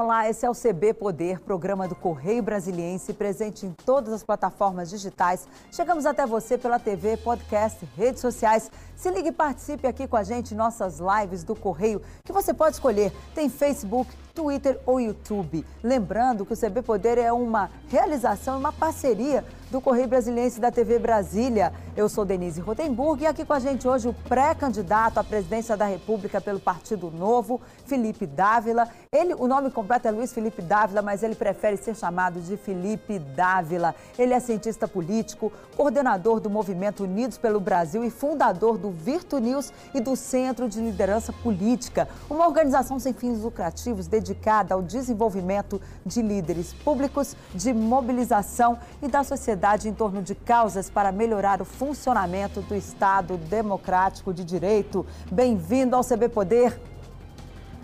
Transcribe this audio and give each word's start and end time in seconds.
Olá, 0.00 0.30
esse 0.30 0.46
é 0.46 0.48
o 0.48 0.54
CB 0.54 0.94
Poder, 0.94 1.40
programa 1.40 1.88
do 1.88 1.96
Correio 1.96 2.40
Brasiliense, 2.40 3.12
presente 3.12 3.66
em 3.66 3.72
todas 3.84 4.12
as 4.12 4.22
plataformas 4.22 4.88
digitais. 4.90 5.48
Chegamos 5.72 6.06
até 6.06 6.24
você 6.24 6.56
pela 6.56 6.78
TV, 6.78 7.16
podcast, 7.16 7.84
redes 7.96 8.20
sociais. 8.20 8.70
Se 8.94 9.10
ligue 9.10 9.30
e 9.30 9.32
participe 9.32 9.88
aqui 9.88 10.06
com 10.06 10.16
a 10.16 10.22
gente 10.22 10.54
em 10.54 10.56
nossas 10.56 11.00
lives 11.00 11.42
do 11.42 11.56
Correio, 11.56 12.00
que 12.24 12.32
você 12.32 12.54
pode 12.54 12.76
escolher. 12.76 13.12
Tem 13.34 13.48
Facebook, 13.48 14.08
Twitter 14.38 14.78
ou 14.86 15.00
YouTube. 15.00 15.66
Lembrando 15.82 16.46
que 16.46 16.52
o 16.52 16.56
CB 16.56 16.82
Poder 16.82 17.18
é 17.18 17.32
uma 17.32 17.68
realização, 17.88 18.56
uma 18.56 18.72
parceria 18.72 19.44
do 19.68 19.80
Correio 19.80 20.06
Brasiliense 20.06 20.60
da 20.60 20.70
TV 20.70 20.98
Brasília. 20.98 21.72
Eu 21.96 22.08
sou 22.08 22.24
Denise 22.24 22.60
Rotenburg 22.60 23.24
e 23.24 23.26
aqui 23.26 23.44
com 23.44 23.52
a 23.52 23.58
gente 23.58 23.86
hoje 23.86 24.08
o 24.08 24.14
pré-candidato 24.14 25.18
à 25.18 25.24
presidência 25.24 25.76
da 25.76 25.84
República 25.86 26.40
pelo 26.40 26.60
Partido 26.60 27.10
Novo, 27.10 27.60
Felipe 27.84 28.26
Dávila. 28.26 28.88
Ele, 29.12 29.34
o 29.34 29.48
nome 29.48 29.70
completo 29.70 30.06
é 30.06 30.10
Luiz 30.10 30.32
Felipe 30.32 30.62
Dávila, 30.62 31.02
mas 31.02 31.22
ele 31.22 31.34
prefere 31.34 31.76
ser 31.76 31.96
chamado 31.96 32.40
de 32.40 32.56
Felipe 32.56 33.18
Dávila. 33.18 33.94
Ele 34.18 34.32
é 34.32 34.40
cientista 34.40 34.86
político, 34.86 35.52
coordenador 35.76 36.40
do 36.40 36.48
Movimento 36.48 37.02
Unidos 37.02 37.36
pelo 37.36 37.58
Brasil 37.58 38.04
e 38.04 38.10
fundador 38.10 38.78
do 38.78 38.90
Virtu 38.90 39.38
News 39.38 39.72
e 39.92 40.00
do 40.00 40.14
Centro 40.16 40.68
de 40.68 40.80
Liderança 40.80 41.32
Política, 41.32 42.08
uma 42.30 42.46
organização 42.46 42.98
sem 42.98 43.12
fins 43.12 43.40
lucrativos 43.40 44.06
dedicada 44.06 44.27
dedicada 44.28 44.74
ao 44.74 44.82
desenvolvimento 44.82 45.80
de 46.04 46.20
líderes 46.20 46.72
públicos, 46.72 47.34
de 47.54 47.72
mobilização 47.72 48.78
e 49.02 49.08
da 49.08 49.24
sociedade 49.24 49.88
em 49.88 49.94
torno 49.94 50.22
de 50.22 50.34
causas 50.34 50.90
para 50.90 51.10
melhorar 51.10 51.62
o 51.62 51.64
funcionamento 51.64 52.60
do 52.62 52.74
Estado 52.74 53.36
democrático 53.36 54.34
de 54.34 54.44
direito. 54.44 55.06
Bem-vindo 55.32 55.96
ao 55.96 56.04
CB 56.04 56.28
Poder. 56.28 56.78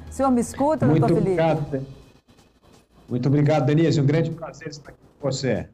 O 0.09 0.13
senhor 0.13 0.31
me 0.31 0.41
escuta, 0.41 0.87
Muito 0.87 1.01
doutor 1.01 1.15
Felipe? 1.15 1.41
Obrigado. 1.41 1.87
Muito 3.09 3.29
obrigado, 3.29 3.67
Denise. 3.67 4.01
Um 4.01 4.07
grande 4.07 4.31
prazer 4.31 4.69
estar 4.69 4.91
aqui 4.91 4.99
com 5.19 5.31
você. 5.31 5.69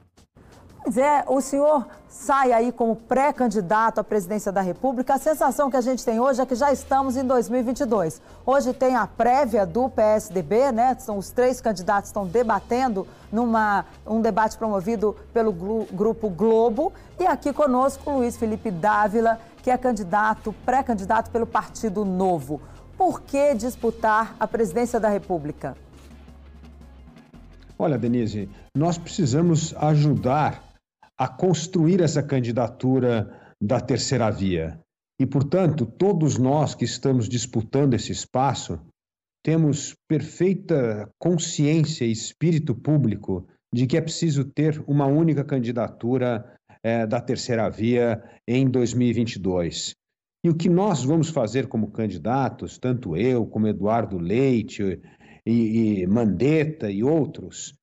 Pois 0.82 0.96
é, 0.96 1.24
o 1.28 1.40
senhor 1.42 1.86
sai 2.08 2.52
aí 2.52 2.72
como 2.72 2.96
pré-candidato 2.96 3.98
à 3.98 4.04
presidência 4.04 4.50
da 4.50 4.62
República. 4.62 5.14
A 5.14 5.18
sensação 5.18 5.70
que 5.70 5.76
a 5.76 5.80
gente 5.80 6.04
tem 6.04 6.18
hoje 6.18 6.40
é 6.40 6.46
que 6.46 6.54
já 6.54 6.72
estamos 6.72 7.16
em 7.16 7.24
2022. 7.24 8.20
Hoje 8.46 8.72
tem 8.72 8.96
a 8.96 9.06
prévia 9.06 9.66
do 9.66 9.90
PSDB, 9.90 10.72
né? 10.72 10.96
São 10.98 11.18
os 11.18 11.30
três 11.30 11.60
candidatos 11.60 12.08
estão 12.08 12.26
debatendo 12.26 13.06
numa 13.30 13.84
um 14.06 14.22
debate 14.22 14.56
promovido 14.56 15.14
pelo 15.34 15.52
grupo 15.52 16.30
Globo 16.30 16.92
e 17.18 17.26
aqui 17.26 17.52
conosco 17.52 18.10
Luiz 18.10 18.38
Felipe 18.38 18.70
Dávila, 18.70 19.38
que 19.62 19.70
é 19.70 19.76
candidato, 19.76 20.54
pré-candidato 20.64 21.30
pelo 21.30 21.46
Partido 21.46 22.06
Novo. 22.06 22.60
Por 22.96 23.20
que 23.20 23.54
disputar 23.54 24.34
a 24.40 24.48
presidência 24.48 24.98
da 24.98 25.10
República? 25.10 25.76
Olha, 27.78 27.96
Denise, 27.96 28.48
nós 28.76 28.98
precisamos 28.98 29.74
ajudar 29.76 30.69
a 31.20 31.28
construir 31.28 32.00
essa 32.00 32.22
candidatura 32.22 33.30
da 33.60 33.78
terceira 33.78 34.30
via. 34.30 34.80
E, 35.20 35.26
portanto, 35.26 35.84
todos 35.84 36.38
nós 36.38 36.74
que 36.74 36.86
estamos 36.86 37.28
disputando 37.28 37.92
esse 37.92 38.10
espaço 38.10 38.80
temos 39.44 39.94
perfeita 40.08 41.10
consciência 41.18 42.06
e 42.06 42.10
espírito 42.10 42.74
público 42.74 43.46
de 43.70 43.86
que 43.86 43.98
é 43.98 44.00
preciso 44.00 44.46
ter 44.46 44.82
uma 44.86 45.04
única 45.04 45.44
candidatura 45.44 46.56
é, 46.82 47.06
da 47.06 47.20
terceira 47.20 47.68
via 47.68 48.22
em 48.48 48.66
2022. 48.70 49.94
E 50.42 50.48
o 50.48 50.56
que 50.56 50.70
nós 50.70 51.04
vamos 51.04 51.28
fazer 51.28 51.66
como 51.66 51.90
candidatos, 51.90 52.78
tanto 52.78 53.14
eu 53.14 53.46
como 53.46 53.68
Eduardo 53.68 54.16
Leite 54.16 54.98
e, 55.44 56.00
e 56.00 56.06
Mandetta 56.06 56.90
e 56.90 57.04
outros, 57.04 57.74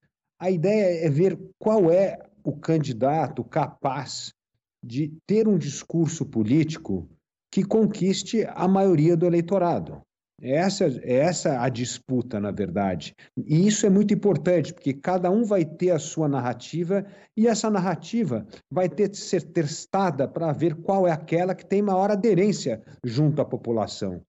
a 0.41 0.49
ideia 0.49 1.05
é 1.05 1.09
ver 1.09 1.37
qual 1.59 1.91
é 1.91 2.26
o 2.47 2.55
candidato 2.55 3.43
capaz 3.43 4.33
de 4.81 5.11
ter 5.27 5.49
um 5.49 5.57
discurso 5.57 6.25
político 6.25 7.09
que 7.51 7.61
conquiste 7.61 8.45
a 8.55 8.69
maioria 8.69 9.17
do 9.17 9.25
eleitorado. 9.25 10.01
Essa, 10.41 10.85
essa 11.03 11.61
a 11.61 11.67
disputa, 11.67 12.39
na 12.39 12.51
verdade. 12.51 13.13
E 13.35 13.67
isso 13.67 13.85
é 13.85 13.89
muito 13.89 14.13
importante, 14.13 14.73
porque 14.73 14.93
cada 14.93 15.29
um 15.29 15.43
vai 15.43 15.65
ter 15.65 15.89
a 15.89 15.99
sua 15.99 16.29
narrativa 16.29 17.05
e 17.35 17.47
essa 17.47 17.69
narrativa 17.69 18.47
vai 18.71 18.87
ter 18.87 19.09
de 19.09 19.17
ser 19.17 19.41
testada 19.41 20.25
para 20.25 20.53
ver 20.53 20.75
qual 20.75 21.05
é 21.05 21.11
aquela 21.11 21.53
que 21.53 21.65
tem 21.65 21.81
maior 21.81 22.11
aderência 22.11 22.81
junto 23.03 23.41
à 23.41 23.45
população. 23.45 24.21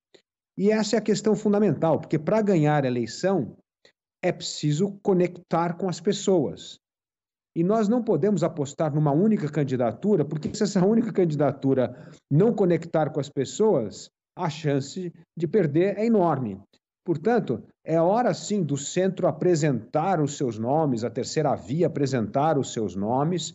E 0.56 0.73
essa 0.73 0.97
é 0.97 0.99
a 0.99 1.03
questão 1.03 1.37
fundamental, 1.37 2.00
porque 2.00 2.19
para 2.19 2.43
ganhar 2.43 2.85
a 2.85 2.89
eleição 2.89 3.56
é 4.21 4.33
preciso 4.33 4.99
conectar 5.05 5.75
com 5.75 5.89
as 5.89 6.00
pessoas. 6.00 6.81
E 7.57 7.65
nós 7.65 7.89
não 7.89 8.03
podemos 8.03 8.43
apostar 8.43 8.95
numa 8.95 9.13
única 9.13 9.51
candidatura, 9.51 10.25
porque 10.25 10.55
se 10.55 10.63
essa 10.63 10.85
única 10.85 11.13
candidatura 11.13 12.11
não 12.31 12.53
conectar 12.53 13.11
com 13.11 13.21
as 13.21 13.29
pessoas, 13.29 14.11
a 14.37 14.49
chance 14.49 15.13
de 15.37 15.49
perder 15.49 15.99
é 15.99 16.07
enorme. 16.07 16.61
Portanto, 17.05 17.63
é 17.85 18.01
hora 18.01 18.35
sim 18.35 18.63
do 18.63 18.77
centro 18.77 19.27
apresentar 19.27 20.21
os 20.21 20.37
seus 20.37 20.59
nomes, 20.59 21.05
a 21.05 21.11
terceira 21.11 21.55
via 21.57 21.87
apresentar 21.87 22.59
os 22.59 22.73
seus 22.73 22.95
nomes, 22.95 23.55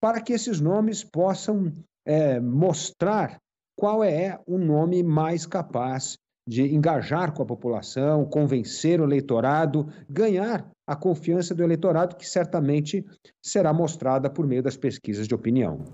para 0.00 0.20
que 0.20 0.32
esses 0.32 0.60
nomes 0.60 1.04
possam 1.04 1.72
é, 2.04 2.40
mostrar 2.40 3.38
qual 3.76 4.02
é 4.02 4.38
o 4.46 4.58
nome 4.58 5.02
mais 5.02 5.46
capaz 5.46 6.18
de 6.48 6.74
engajar 6.74 7.34
com 7.34 7.42
a 7.42 7.46
população, 7.46 8.24
convencer 8.24 9.02
o 9.02 9.04
eleitorado, 9.04 9.86
ganhar 10.08 10.66
a 10.86 10.96
confiança 10.96 11.54
do 11.54 11.62
eleitorado, 11.62 12.16
que 12.16 12.26
certamente 12.26 13.04
será 13.42 13.70
mostrada 13.70 14.30
por 14.30 14.46
meio 14.46 14.62
das 14.62 14.74
pesquisas 14.74 15.28
de 15.28 15.34
opinião. 15.34 15.84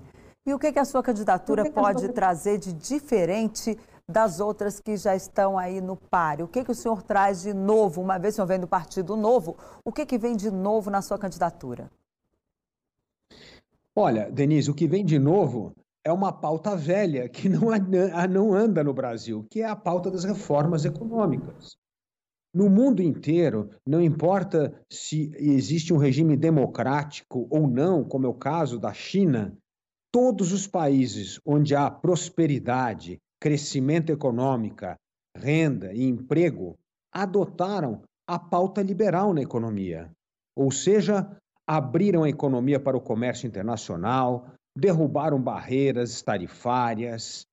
E 0.45 0.53
o 0.53 0.59
que, 0.59 0.71
que 0.71 0.79
a 0.79 0.85
sua 0.85 1.03
candidatura 1.03 1.63
que 1.63 1.71
pode 1.71 2.07
que 2.07 2.13
trazer 2.13 2.57
de 2.57 2.71
diferente 2.71 3.77
das 4.07 4.39
outras 4.39 4.79
que 4.79 4.95
já 4.95 5.13
estão 5.13 5.57
aí 5.57 5.81
no 5.81 5.97
páreo? 5.97 6.45
O 6.45 6.47
que, 6.47 6.63
que 6.63 6.71
o 6.71 6.75
senhor 6.75 7.03
traz 7.03 7.41
de 7.41 7.53
novo, 7.53 8.01
uma 8.01 8.17
vez 8.17 8.35
que 8.35 8.35
o 8.35 8.37
senhor 8.37 8.47
vem 8.47 8.59
do 8.59 8.67
Partido 8.67 9.17
Novo, 9.17 9.57
o 9.83 9.91
que, 9.91 10.05
que 10.05 10.17
vem 10.17 10.37
de 10.37 10.49
novo 10.49 10.89
na 10.89 11.01
sua 11.01 11.17
candidatura? 11.17 11.91
Olha, 13.93 14.31
Denise, 14.31 14.71
o 14.71 14.73
que 14.73 14.87
vem 14.87 15.03
de 15.03 15.19
novo 15.19 15.73
é 16.05 16.13
uma 16.13 16.31
pauta 16.31 16.75
velha 16.75 17.27
que 17.27 17.49
não, 17.49 17.61
não 18.29 18.53
anda 18.53 18.83
no 18.83 18.93
Brasil, 18.93 19.45
que 19.49 19.61
é 19.61 19.65
a 19.65 19.75
pauta 19.75 20.11
das 20.11 20.23
reformas 20.23 20.85
econômicas. 20.85 21.75
No 22.53 22.69
mundo 22.69 23.01
inteiro, 23.01 23.69
não 23.85 24.01
importa 24.01 24.79
se 24.89 25.31
existe 25.35 25.93
um 25.93 25.97
regime 25.97 26.37
democrático 26.37 27.47
ou 27.49 27.67
não, 27.67 28.03
como 28.03 28.27
é 28.27 28.29
o 28.29 28.33
caso 28.33 28.79
da 28.79 28.93
China, 28.93 29.57
todos 30.09 30.53
os 30.53 30.65
países 30.65 31.39
onde 31.45 31.75
há 31.75 31.91
prosperidade, 31.91 33.17
crescimento 33.41 34.11
econômico, 34.11 34.95
renda 35.35 35.91
e 35.91 36.03
emprego 36.03 36.77
adotaram 37.11 38.03
a 38.27 38.39
pauta 38.39 38.81
liberal 38.81 39.33
na 39.33 39.41
economia. 39.41 40.09
Ou 40.55 40.71
seja, 40.71 41.29
abriram 41.67 42.23
a 42.23 42.29
economia 42.29 42.79
para 42.79 42.95
o 42.95 43.01
comércio 43.01 43.47
internacional, 43.47 44.47
derrubaram 44.77 45.41
barreiras 45.41 46.21
tarifárias, 46.21 47.45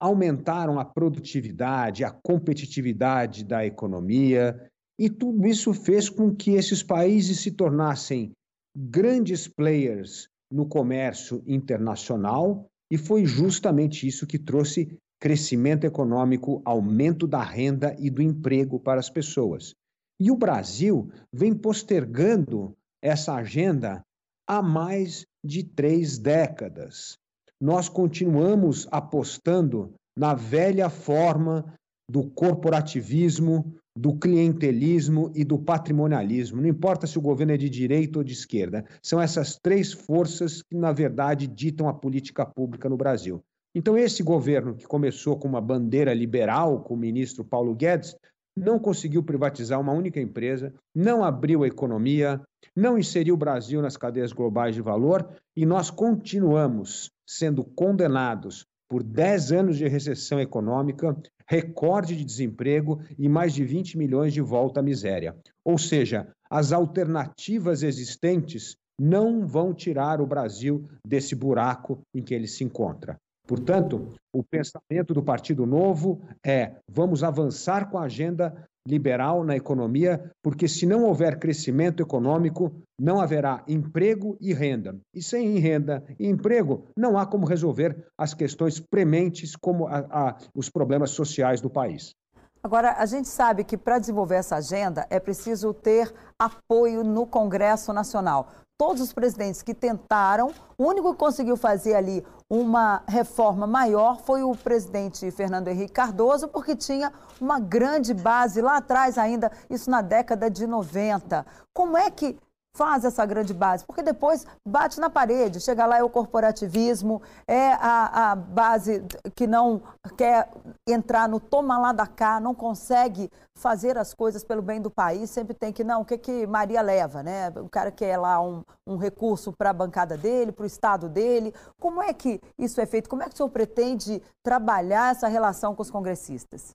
aumentaram 0.00 0.78
a 0.78 0.84
produtividade, 0.84 2.04
a 2.04 2.10
competitividade 2.10 3.44
da 3.44 3.64
economia, 3.64 4.68
e 4.98 5.08
tudo 5.08 5.46
isso 5.46 5.72
fez 5.72 6.08
com 6.08 6.34
que 6.34 6.52
esses 6.52 6.82
países 6.82 7.40
se 7.40 7.50
tornassem 7.50 8.32
grandes 8.76 9.48
players 9.48 10.28
no 10.50 10.66
comércio 10.66 11.42
internacional, 11.46 12.66
e 12.90 12.96
foi 12.96 13.24
justamente 13.24 14.06
isso 14.06 14.26
que 14.26 14.38
trouxe 14.38 14.98
crescimento 15.20 15.84
econômico, 15.84 16.60
aumento 16.64 17.26
da 17.26 17.42
renda 17.42 17.96
e 17.98 18.10
do 18.10 18.22
emprego 18.22 18.78
para 18.78 19.00
as 19.00 19.10
pessoas. 19.10 19.74
E 20.20 20.30
o 20.30 20.36
Brasil 20.36 21.10
vem 21.32 21.54
postergando 21.54 22.74
essa 23.02 23.34
agenda 23.34 24.02
há 24.46 24.62
mais 24.62 25.26
de 25.46 25.62
três 25.62 26.18
décadas. 26.18 27.16
Nós 27.60 27.88
continuamos 27.88 28.86
apostando 28.90 29.94
na 30.18 30.34
velha 30.34 30.90
forma 30.90 31.64
do 32.10 32.28
corporativismo, 32.30 33.74
do 33.96 34.14
clientelismo 34.14 35.32
e 35.34 35.42
do 35.42 35.58
patrimonialismo. 35.58 36.60
Não 36.60 36.68
importa 36.68 37.06
se 37.06 37.18
o 37.18 37.22
governo 37.22 37.52
é 37.52 37.56
de 37.56 37.70
direita 37.70 38.18
ou 38.18 38.24
de 38.24 38.32
esquerda, 38.32 38.84
são 39.02 39.20
essas 39.20 39.56
três 39.56 39.92
forças 39.92 40.62
que, 40.62 40.76
na 40.76 40.92
verdade, 40.92 41.46
ditam 41.46 41.88
a 41.88 41.94
política 41.94 42.44
pública 42.44 42.88
no 42.88 42.96
Brasil. 42.96 43.42
Então, 43.74 43.96
esse 43.96 44.22
governo, 44.22 44.74
que 44.74 44.86
começou 44.86 45.38
com 45.38 45.48
uma 45.48 45.60
bandeira 45.60 46.14
liberal, 46.14 46.82
com 46.82 46.94
o 46.94 46.98
ministro 46.98 47.44
Paulo 47.44 47.74
Guedes, 47.74 48.16
não 48.56 48.78
conseguiu 48.78 49.22
privatizar 49.22 49.80
uma 49.80 49.92
única 49.92 50.20
empresa, 50.20 50.72
não 50.94 51.22
abriu 51.22 51.62
a 51.62 51.66
economia, 51.66 52.40
não 52.74 52.98
inseriu 52.98 53.34
o 53.34 53.38
Brasil 53.38 53.82
nas 53.82 53.96
cadeias 53.96 54.32
globais 54.32 54.74
de 54.74 54.80
valor 54.80 55.28
e 55.54 55.66
nós 55.66 55.90
continuamos 55.90 57.10
sendo 57.26 57.62
condenados 57.62 58.64
por 58.88 59.02
10 59.02 59.52
anos 59.52 59.76
de 59.76 59.86
recessão 59.88 60.40
econômica, 60.40 61.16
recorde 61.48 62.16
de 62.16 62.24
desemprego 62.24 63.00
e 63.18 63.28
mais 63.28 63.52
de 63.52 63.64
20 63.64 63.98
milhões 63.98 64.32
de 64.32 64.40
volta 64.40 64.80
à 64.80 64.82
miséria. 64.82 65.36
Ou 65.64 65.76
seja, 65.76 66.28
as 66.48 66.72
alternativas 66.72 67.82
existentes 67.82 68.76
não 68.98 69.46
vão 69.46 69.74
tirar 69.74 70.20
o 70.20 70.26
Brasil 70.26 70.88
desse 71.06 71.34
buraco 71.34 72.00
em 72.14 72.22
que 72.22 72.34
ele 72.34 72.46
se 72.46 72.64
encontra. 72.64 73.18
Portanto, 73.46 74.12
o 74.34 74.42
pensamento 74.42 75.14
do 75.14 75.22
Partido 75.22 75.64
Novo 75.64 76.20
é: 76.44 76.76
vamos 76.88 77.22
avançar 77.22 77.88
com 77.90 77.98
a 77.98 78.04
agenda 78.04 78.66
liberal 78.86 79.42
na 79.42 79.56
economia, 79.56 80.30
porque 80.42 80.68
se 80.68 80.86
não 80.86 81.04
houver 81.04 81.38
crescimento 81.38 82.02
econômico, 82.02 82.72
não 82.98 83.20
haverá 83.20 83.64
emprego 83.66 84.36
e 84.40 84.54
renda. 84.54 84.96
E 85.12 85.20
sem 85.20 85.58
renda 85.58 86.04
e 86.18 86.28
emprego, 86.28 86.84
não 86.96 87.18
há 87.18 87.26
como 87.26 87.46
resolver 87.46 88.06
as 88.16 88.32
questões 88.32 88.78
prementes, 88.78 89.56
como 89.56 89.88
a, 89.88 89.98
a, 90.10 90.36
os 90.54 90.70
problemas 90.70 91.10
sociais 91.10 91.60
do 91.60 91.68
país. 91.68 92.14
Agora, 92.62 92.96
a 92.98 93.06
gente 93.06 93.28
sabe 93.28 93.62
que 93.62 93.76
para 93.76 93.98
desenvolver 93.98 94.36
essa 94.36 94.56
agenda 94.56 95.06
é 95.08 95.20
preciso 95.20 95.72
ter 95.72 96.12
apoio 96.36 97.04
no 97.04 97.26
Congresso 97.26 97.92
Nacional 97.92 98.50
todos 98.78 99.00
os 99.00 99.12
presidentes 99.12 99.62
que 99.62 99.74
tentaram, 99.74 100.52
o 100.76 100.84
único 100.84 101.12
que 101.12 101.18
conseguiu 101.18 101.56
fazer 101.56 101.94
ali 101.94 102.24
uma 102.48 103.02
reforma 103.08 103.66
maior 103.66 104.20
foi 104.20 104.42
o 104.42 104.54
presidente 104.54 105.30
Fernando 105.30 105.68
Henrique 105.68 105.92
Cardoso, 105.92 106.48
porque 106.48 106.76
tinha 106.76 107.12
uma 107.40 107.58
grande 107.58 108.14
base 108.14 108.60
lá 108.60 108.76
atrás 108.76 109.18
ainda, 109.18 109.50
isso 109.70 109.90
na 109.90 110.02
década 110.02 110.50
de 110.50 110.66
90. 110.66 111.44
Como 111.72 111.96
é 111.96 112.10
que 112.10 112.38
faz 112.76 113.06
essa 113.06 113.24
grande 113.24 113.54
base, 113.54 113.86
porque 113.86 114.02
depois 114.02 114.46
bate 114.64 115.00
na 115.00 115.08
parede, 115.08 115.60
chega 115.60 115.86
lá 115.86 115.96
é 115.96 116.02
o 116.02 116.10
corporativismo, 116.10 117.22
é 117.48 117.72
a, 117.72 118.32
a 118.32 118.36
base 118.36 119.02
que 119.34 119.46
não 119.46 119.82
quer 120.16 120.50
entrar 120.86 121.26
no 121.26 121.40
toma 121.40 121.78
lá 121.78 121.92
da 121.92 122.06
cá, 122.06 122.38
não 122.38 122.54
consegue 122.54 123.30
fazer 123.56 123.96
as 123.96 124.12
coisas 124.12 124.44
pelo 124.44 124.60
bem 124.60 124.82
do 124.82 124.90
país, 124.90 125.30
sempre 125.30 125.54
tem 125.54 125.72
que, 125.72 125.82
não, 125.82 126.02
o 126.02 126.04
que, 126.04 126.18
que 126.18 126.46
Maria 126.46 126.82
leva, 126.82 127.22
né? 127.22 127.48
O 127.56 127.68
cara 127.70 127.90
quer 127.90 128.18
lá 128.18 128.38
um, 128.42 128.62
um 128.86 128.98
recurso 128.98 129.50
para 129.50 129.70
a 129.70 129.72
bancada 129.72 130.18
dele, 130.18 130.52
para 130.52 130.64
o 130.64 130.66
estado 130.66 131.08
dele. 131.08 131.54
Como 131.80 132.02
é 132.02 132.12
que 132.12 132.38
isso 132.58 132.78
é 132.78 132.84
feito? 132.84 133.08
Como 133.08 133.22
é 133.22 133.26
que 133.26 133.32
o 133.32 133.36
senhor 133.36 133.48
pretende 133.48 134.22
trabalhar 134.42 135.12
essa 135.12 135.26
relação 135.26 135.74
com 135.74 135.80
os 135.80 135.90
congressistas? 135.90 136.74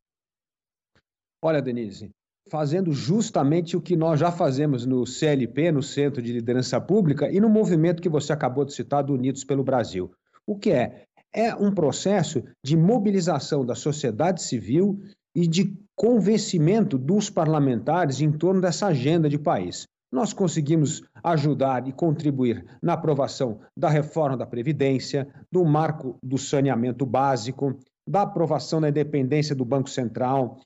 Olha, 1.44 1.62
Denise, 1.62 2.09
fazendo 2.51 2.92
justamente 2.92 3.77
o 3.77 3.81
que 3.81 3.95
nós 3.95 4.19
já 4.19 4.30
fazemos 4.30 4.86
no 4.86 5.07
CLP, 5.07 5.71
no 5.71 5.81
Centro 5.81 6.21
de 6.21 6.33
Liderança 6.33 6.81
Pública, 6.81 7.31
e 7.31 7.39
no 7.39 7.50
movimento 7.50 8.01
que 8.01 8.09
você 8.09 8.33
acabou 8.33 8.65
de 8.65 8.74
citar 8.74 9.06
do 9.06 9.13
Unidos 9.13 9.45
pelo 9.45 9.63
Brasil. 9.63 10.12
O 10.45 10.57
que 10.57 10.69
é? 10.71 11.03
É 11.33 11.56
um 11.56 11.74
processo 11.74 12.44
de 12.62 12.75
mobilização 12.75 13.65
da 13.65 13.74
sociedade 13.74 14.44
civil 14.44 15.00
e 15.33 15.48
de 15.48 15.74
convencimento 15.95 16.98
dos 16.98 17.30
parlamentares 17.30 18.19
em 18.19 18.33
torno 18.33 18.59
dessa 18.59 18.88
agenda 18.88 19.30
de 19.30 19.39
país. 19.39 19.86
Nós 20.12 20.33
conseguimos 20.33 21.01
ajudar 21.24 21.88
e 21.88 21.94
contribuir 21.94 22.65
na 22.81 22.94
aprovação 22.94 23.62
da 23.77 23.88
reforma 23.88 24.36
da 24.36 24.45
Previdência, 24.45 25.25
do 25.50 25.63
marco 25.63 26.18
do 26.21 26.38
saneamento 26.38 27.06
básico, 27.06 27.80
da 28.06 28.24
aprovação 28.24 28.81
da 28.81 28.89
independência 28.89 29.56
do 29.56 29.63
Banco 29.63 29.89
Central, 29.89 30.59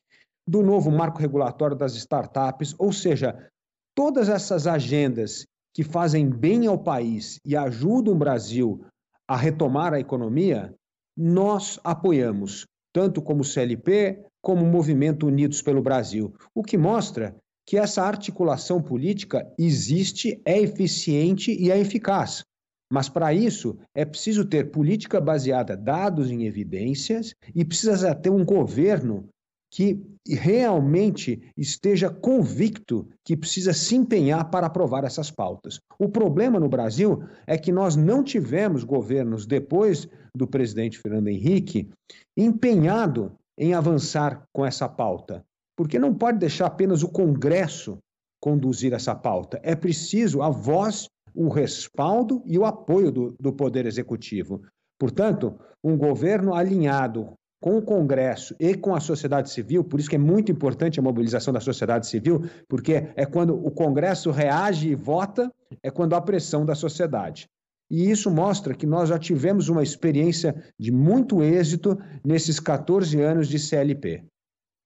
do 0.48 0.62
novo 0.62 0.92
marco 0.92 1.20
regulatório 1.20 1.76
das 1.76 1.96
startups, 1.96 2.76
ou 2.78 2.92
seja, 2.92 3.50
todas 3.96 4.30
essas 4.30 4.68
agendas 4.68 5.46
que 5.74 5.84
fazem 5.84 6.30
bem 6.30 6.68
ao 6.68 6.78
país 6.78 7.40
e 7.46 7.56
ajudam 7.56 8.14
o 8.14 8.18
Brasil 8.18 8.86
a 9.28 9.36
retomar 9.36 9.94
a 9.94 10.00
economia, 10.00 10.74
nós 11.18 11.80
apoiamos, 11.84 12.66
tanto 12.94 13.22
como 13.22 13.44
CLP, 13.44 14.24
como 14.42 14.64
o 14.64 14.72
Movimento 14.72 15.28
Unidos 15.28 15.62
pelo 15.62 15.82
Brasil, 15.82 16.34
o 16.54 16.64
que 16.64 16.78
mostra 16.78 17.36
que 17.66 17.78
essa 17.78 18.04
articulação 18.04 18.82
política 18.82 19.52
existe, 19.58 20.40
é 20.46 20.62
eficiente 20.62 21.52
e 21.52 21.72
é 21.72 21.80
eficaz. 21.80 22.44
Mas 22.92 23.10
para 23.10 23.34
isso 23.34 23.78
é 23.96 24.06
preciso 24.06 24.46
ter 24.46 24.70
política 24.70 25.20
baseada 25.20 25.76
dados 25.76 26.30
em 26.30 26.46
evidências 26.46 27.34
e 27.56 27.66
precisa 27.66 28.14
ter 28.14 28.30
um 28.30 28.46
governo 28.46 29.28
que 29.72 30.02
realmente 30.28 31.42
esteja 31.58 32.10
convicto 32.10 33.08
que 33.24 33.36
precisa 33.36 33.74
se 33.74 33.96
empenhar 33.96 34.50
para 34.50 34.68
aprovar 34.68 35.04
essas 35.04 35.30
pautas. 35.30 35.80
O 36.00 36.08
problema 36.08 36.60
no 36.60 36.70
Brasil 36.70 37.24
é 37.46 37.58
que 37.58 37.72
nós 37.72 37.96
não 37.96 38.24
tivemos 38.24 38.84
governos 38.84 39.46
depois 39.46 40.08
do 40.34 40.48
presidente 40.48 41.00
Fernando 41.00 41.28
Henrique 41.28 41.90
empenhado 42.38 43.34
em 43.58 43.74
avançar 43.74 44.44
com 44.54 44.66
essa 44.66 44.88
pauta, 44.88 45.44
porque 45.76 46.00
não 46.00 46.14
pode 46.14 46.40
deixar 46.40 46.68
apenas 46.68 47.04
o 47.04 47.10
Congresso 47.10 47.98
conduzir 48.42 48.94
essa 48.94 49.16
pauta. 49.16 49.60
É 49.64 49.76
preciso 49.76 50.42
a 50.42 50.50
voz, 50.50 51.08
o 51.34 51.50
respaldo 51.50 52.42
e 52.46 52.58
o 52.58 52.66
apoio 52.66 53.12
do, 53.12 53.36
do 53.40 53.52
Poder 53.52 53.86
Executivo. 53.86 54.62
Portanto, 55.00 55.58
um 55.84 55.98
governo 55.98 56.54
alinhado 56.54 57.34
com 57.60 57.78
o 57.78 57.82
Congresso 57.82 58.56
e 58.60 58.76
com 58.76 58.94
a 58.94 59.00
sociedade 59.00 59.50
civil, 59.50 59.84
por 59.84 60.00
isso 60.00 60.10
que 60.10 60.16
é 60.16 60.20
muito 60.20 60.52
importante 60.52 61.00
a 61.00 61.04
mobilização 61.04 61.54
da 61.54 61.60
sociedade 61.60 62.08
civil, 62.08 62.44
porque 62.68 63.12
é 63.16 63.26
quando 63.26 63.56
o 63.56 63.72
Congresso 63.72 64.32
reage 64.32 64.90
e 64.90 64.96
vota, 64.96 65.52
é 65.82 65.90
quando 65.90 66.14
há 66.14 66.22
pressão 66.22 66.66
da 66.66 66.76
sociedade. 66.76 67.48
E 67.90 68.10
isso 68.10 68.32
mostra 68.32 68.74
que 68.74 68.86
nós 68.86 69.10
já 69.10 69.20
tivemos 69.20 69.70
uma 69.70 69.84
experiência 69.84 70.56
de 70.80 70.92
muito 70.92 71.44
êxito 71.44 71.98
nesses 72.24 72.60
14 72.60 73.22
anos 73.22 73.48
de 73.48 73.60
CLP. 73.60 74.24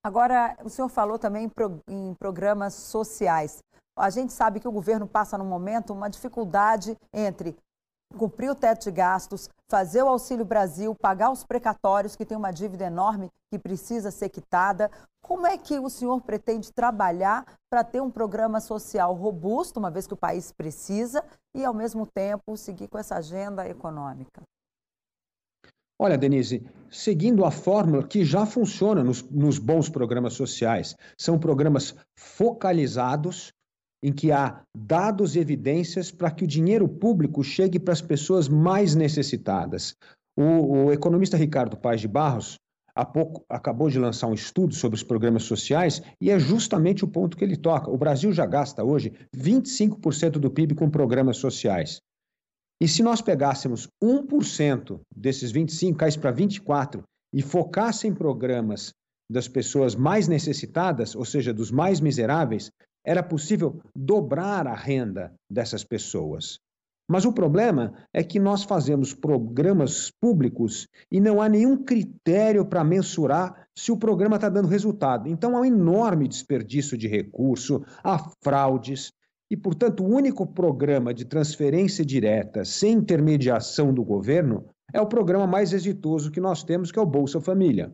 Agora, 0.04 0.58
o 0.64 0.70
senhor 0.70 0.90
falou 0.90 1.20
também 1.20 1.50
em 1.88 2.14
programas 2.16 2.74
sociais. 2.74 3.60
A 3.98 4.10
gente 4.10 4.32
sabe 4.32 4.60
que 4.60 4.68
o 4.68 4.72
governo 4.72 5.08
passa 5.08 5.38
no 5.38 5.44
momento 5.44 5.94
uma 5.94 6.10
dificuldade 6.10 6.96
entre 7.14 7.56
cumprir 8.18 8.50
o 8.50 8.56
teto 8.56 8.84
de 8.84 8.92
gastos, 8.92 9.50
fazer 9.70 10.02
o 10.04 10.08
Auxílio 10.08 10.44
Brasil, 10.44 10.96
pagar 10.96 11.32
os 11.32 11.44
precatórios, 11.44 12.16
que 12.16 12.26
tem 12.26 12.38
uma 12.38 12.52
dívida 12.52 12.86
enorme 12.86 13.30
que 13.52 13.60
precisa 13.60 14.12
ser 14.12 14.30
quitada. 14.30 14.90
Como 15.22 15.46
é 15.46 15.58
que 15.58 15.80
o 15.80 15.90
senhor 15.90 16.22
pretende 16.22 16.72
trabalhar 16.72 17.46
para 17.70 17.84
ter 17.84 18.02
um 18.02 18.10
programa 18.10 18.60
social 18.60 19.14
robusto, 19.14 19.80
uma 19.80 19.92
vez 19.92 20.08
que 20.08 20.14
o 20.14 20.18
país 20.18 20.52
precisa, 20.52 21.24
e, 21.56 21.64
ao 21.64 21.74
mesmo 21.74 22.06
tempo, 22.06 22.58
seguir 22.58 22.88
com 22.88 22.98
essa 22.98 23.16
agenda 23.16 23.68
econômica? 23.68 24.42
Olha, 26.02 26.18
Denise, 26.18 26.66
seguindo 26.90 27.44
a 27.44 27.52
fórmula 27.52 28.08
que 28.08 28.24
já 28.24 28.46
funciona 28.46 29.04
nos, 29.04 29.22
nos 29.30 29.60
bons 29.60 29.90
programas 29.90 30.34
sociais, 30.34 30.96
são 31.18 31.38
programas 31.38 31.94
focalizados, 32.18 33.52
em 34.04 34.14
que 34.14 34.32
há 34.32 34.62
dados 34.76 35.36
e 35.36 35.40
evidências 35.40 36.12
para 36.12 36.32
que 36.32 36.44
o 36.44 36.48
dinheiro 36.48 36.88
público 36.88 37.44
chegue 37.44 37.80
para 37.80 37.94
as 37.94 38.02
pessoas 38.02 38.48
mais 38.48 38.96
necessitadas. 38.96 39.96
O, 40.38 40.86
o 40.86 40.92
economista 40.92 41.36
Ricardo 41.36 41.76
Paz 41.76 42.00
de 42.00 42.08
Barros 42.08 42.58
há 42.96 43.06
pouco 43.06 43.44
acabou 43.50 43.90
de 43.90 44.00
lançar 44.00 44.28
um 44.28 44.34
estudo 44.34 44.74
sobre 44.74 44.96
os 44.96 45.04
programas 45.04 45.44
sociais 45.44 46.02
e 46.20 46.30
é 46.30 46.40
justamente 46.40 47.04
o 47.04 47.08
ponto 47.08 47.38
que 47.38 47.44
ele 47.44 47.58
toca. 47.58 47.92
O 47.92 47.98
Brasil 47.98 48.32
já 48.32 48.46
gasta 48.46 48.84
hoje 48.84 49.14
25% 49.36 50.32
do 50.32 50.50
PIB 50.50 50.76
com 50.76 50.90
programas 50.90 51.38
sociais. 51.38 52.00
E 52.82 52.88
se 52.88 53.04
nós 53.04 53.22
pegássemos 53.22 53.90
1% 54.02 55.02
desses 55.14 55.52
25, 55.52 55.98
caísse 55.98 56.18
para 56.18 56.32
24 56.32 57.04
e 57.34 57.42
focasse 57.42 58.08
em 58.08 58.14
programas 58.14 58.94
das 59.30 59.48
pessoas 59.48 59.96
mais 59.96 60.28
necessitadas, 60.28 61.16
ou 61.16 61.26
seja, 61.26 61.54
dos 61.54 61.70
mais 61.70 62.00
miseráveis, 62.00 62.72
era 63.06 63.24
possível 63.24 63.82
dobrar 63.96 64.68
a 64.68 64.76
renda 64.76 65.34
dessas 65.50 65.84
pessoas. 65.84 66.60
Mas 67.10 67.26
o 67.26 67.34
problema 67.34 67.94
é 68.14 68.24
que 68.24 68.40
nós 68.40 68.64
fazemos 68.64 69.16
programas 69.16 70.12
públicos 70.22 70.88
e 71.12 71.20
não 71.20 71.42
há 71.42 71.50
nenhum 71.50 71.84
critério 71.84 72.64
para 72.64 72.84
mensurar 72.84 73.68
se 73.76 73.92
o 73.92 73.98
programa 73.98 74.36
está 74.36 74.48
dando 74.48 74.68
resultado. 74.68 75.28
Então 75.28 75.58
há 75.58 75.62
um 75.62 75.66
enorme 75.66 76.28
desperdício 76.28 76.96
de 76.96 77.08
recurso, 77.08 77.84
há 78.04 78.20
fraudes, 78.44 79.12
e, 79.52 79.58
portanto, 79.58 80.04
o 80.04 80.08
único 80.08 80.46
programa 80.46 81.12
de 81.12 81.26
transferência 81.26 82.06
direta 82.06 82.64
sem 82.64 82.94
intermediação 82.94 83.92
do 83.92 84.04
governo 84.04 84.66
é 84.94 85.02
o 85.02 85.08
programa 85.08 85.48
mais 85.48 85.74
exitoso 85.74 86.30
que 86.30 86.40
nós 86.40 86.64
temos, 86.64 86.92
que 86.92 87.00
é 87.00 87.02
o 87.02 87.06
Bolsa 87.06 87.42
Família. 87.42 87.92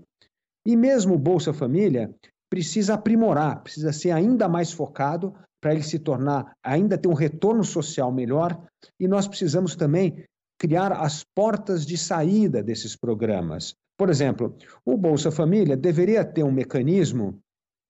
E 0.66 0.76
mesmo 0.76 1.16
o 1.16 1.20
Bolsa 1.20 1.54
Família 1.54 2.14
precisa 2.56 2.94
aprimorar, 2.94 3.62
precisa 3.62 3.92
ser 3.92 4.12
ainda 4.12 4.48
mais 4.48 4.72
focado 4.72 5.34
para 5.62 5.74
ele 5.74 5.84
se 5.84 6.00
tornar, 6.00 6.54
ainda 6.64 6.98
ter 6.98 7.10
um 7.10 7.14
retorno 7.14 7.66
social 7.66 8.14
melhor, 8.14 8.58
e 8.98 9.10
nós 9.10 9.28
precisamos 9.28 9.76
também 9.76 10.24
criar 10.58 10.94
as 10.94 11.22
portas 11.36 11.86
de 11.86 11.98
saída 11.98 12.64
desses 12.64 12.96
programas. 12.96 13.76
Por 13.98 14.10
exemplo, 14.10 14.56
o 14.86 14.96
Bolsa 14.96 15.32
Família 15.32 15.76
deveria 15.76 16.24
ter 16.24 16.44
um 16.44 16.52
mecanismo 16.52 17.38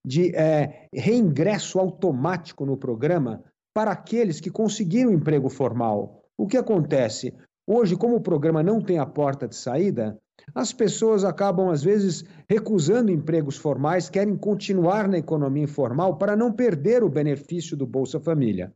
de 0.04 0.34
é, 0.34 0.88
reingresso 0.92 1.78
automático 1.78 2.66
no 2.66 2.76
programa 2.76 3.44
para 3.72 3.92
aqueles 3.92 4.40
que 4.40 4.50
conseguiram 4.50 5.12
emprego 5.12 5.48
formal. 5.48 6.24
O 6.36 6.48
que 6.48 6.56
acontece? 6.56 7.32
Hoje, 7.64 7.94
como 7.94 8.16
o 8.16 8.20
programa 8.20 8.64
não 8.64 8.80
tem 8.80 8.98
a 8.98 9.06
porta 9.06 9.46
de 9.46 9.54
saída, 9.54 10.18
as 10.54 10.72
pessoas 10.72 11.24
acabam, 11.24 11.70
às 11.70 11.82
vezes, 11.82 12.24
recusando 12.48 13.10
empregos 13.10 13.56
formais, 13.56 14.08
querem 14.08 14.36
continuar 14.36 15.08
na 15.08 15.18
economia 15.18 15.64
informal 15.64 16.16
para 16.16 16.36
não 16.36 16.52
perder 16.52 17.02
o 17.02 17.08
benefício 17.08 17.76
do 17.76 17.86
Bolsa 17.86 18.20
Família. 18.20 18.72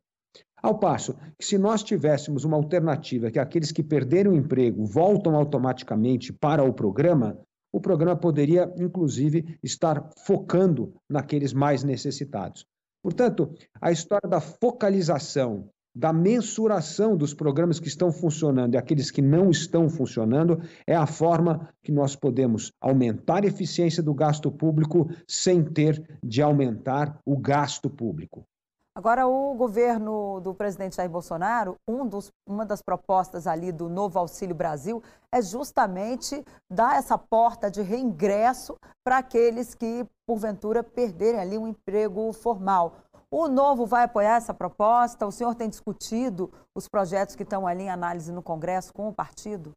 Ao 0.62 0.78
passo 0.78 1.14
que, 1.38 1.44
se 1.44 1.56
nós 1.56 1.82
tivéssemos 1.82 2.44
uma 2.44 2.56
alternativa 2.56 3.30
que 3.30 3.38
aqueles 3.38 3.72
que 3.72 3.82
perderam 3.82 4.32
o 4.32 4.36
emprego 4.36 4.84
voltam 4.84 5.34
automaticamente 5.34 6.32
para 6.32 6.62
o 6.62 6.72
programa, 6.72 7.38
o 7.72 7.80
programa 7.80 8.16
poderia, 8.16 8.70
inclusive, 8.76 9.58
estar 9.62 10.10
focando 10.18 10.92
naqueles 11.08 11.52
mais 11.52 11.82
necessitados. 11.82 12.66
Portanto, 13.02 13.54
a 13.80 13.90
história 13.90 14.28
da 14.28 14.40
focalização, 14.40 15.70
da 15.94 16.12
mensuração 16.12 17.16
dos 17.16 17.34
programas 17.34 17.80
que 17.80 17.88
estão 17.88 18.12
funcionando 18.12 18.74
e 18.74 18.78
aqueles 18.78 19.10
que 19.10 19.20
não 19.20 19.50
estão 19.50 19.88
funcionando 19.88 20.62
é 20.86 20.94
a 20.94 21.06
forma 21.06 21.68
que 21.82 21.90
nós 21.90 22.14
podemos 22.14 22.72
aumentar 22.80 23.44
a 23.44 23.48
eficiência 23.48 24.02
do 24.02 24.14
gasto 24.14 24.50
público 24.50 25.08
sem 25.26 25.64
ter 25.64 26.18
de 26.22 26.42
aumentar 26.42 27.18
o 27.24 27.36
gasto 27.36 27.90
público. 27.90 28.44
Agora, 28.92 29.26
o 29.26 29.54
governo 29.54 30.40
do 30.40 30.52
presidente 30.52 30.96
Jair 30.96 31.08
Bolsonaro, 31.08 31.76
um 31.86 32.06
dos, 32.06 32.32
uma 32.46 32.66
das 32.66 32.82
propostas 32.82 33.46
ali 33.46 33.70
do 33.70 33.88
Novo 33.88 34.18
Auxílio 34.18 34.54
Brasil 34.54 35.00
é 35.32 35.40
justamente 35.40 36.44
dar 36.68 36.98
essa 36.98 37.16
porta 37.16 37.70
de 37.70 37.82
reingresso 37.82 38.76
para 39.04 39.18
aqueles 39.18 39.74
que, 39.74 40.04
porventura, 40.26 40.82
perderem 40.82 41.40
ali 41.40 41.56
um 41.56 41.68
emprego 41.68 42.32
formal. 42.32 42.96
O 43.32 43.46
Novo 43.46 43.86
vai 43.86 44.04
apoiar 44.04 44.36
essa 44.36 44.52
proposta? 44.52 45.24
O 45.24 45.30
senhor 45.30 45.54
tem 45.54 45.68
discutido 45.68 46.52
os 46.74 46.88
projetos 46.88 47.36
que 47.36 47.44
estão 47.44 47.66
ali 47.66 47.84
em 47.84 47.90
análise 47.90 48.32
no 48.32 48.42
Congresso 48.42 48.92
com 48.92 49.08
o 49.08 49.14
partido? 49.14 49.70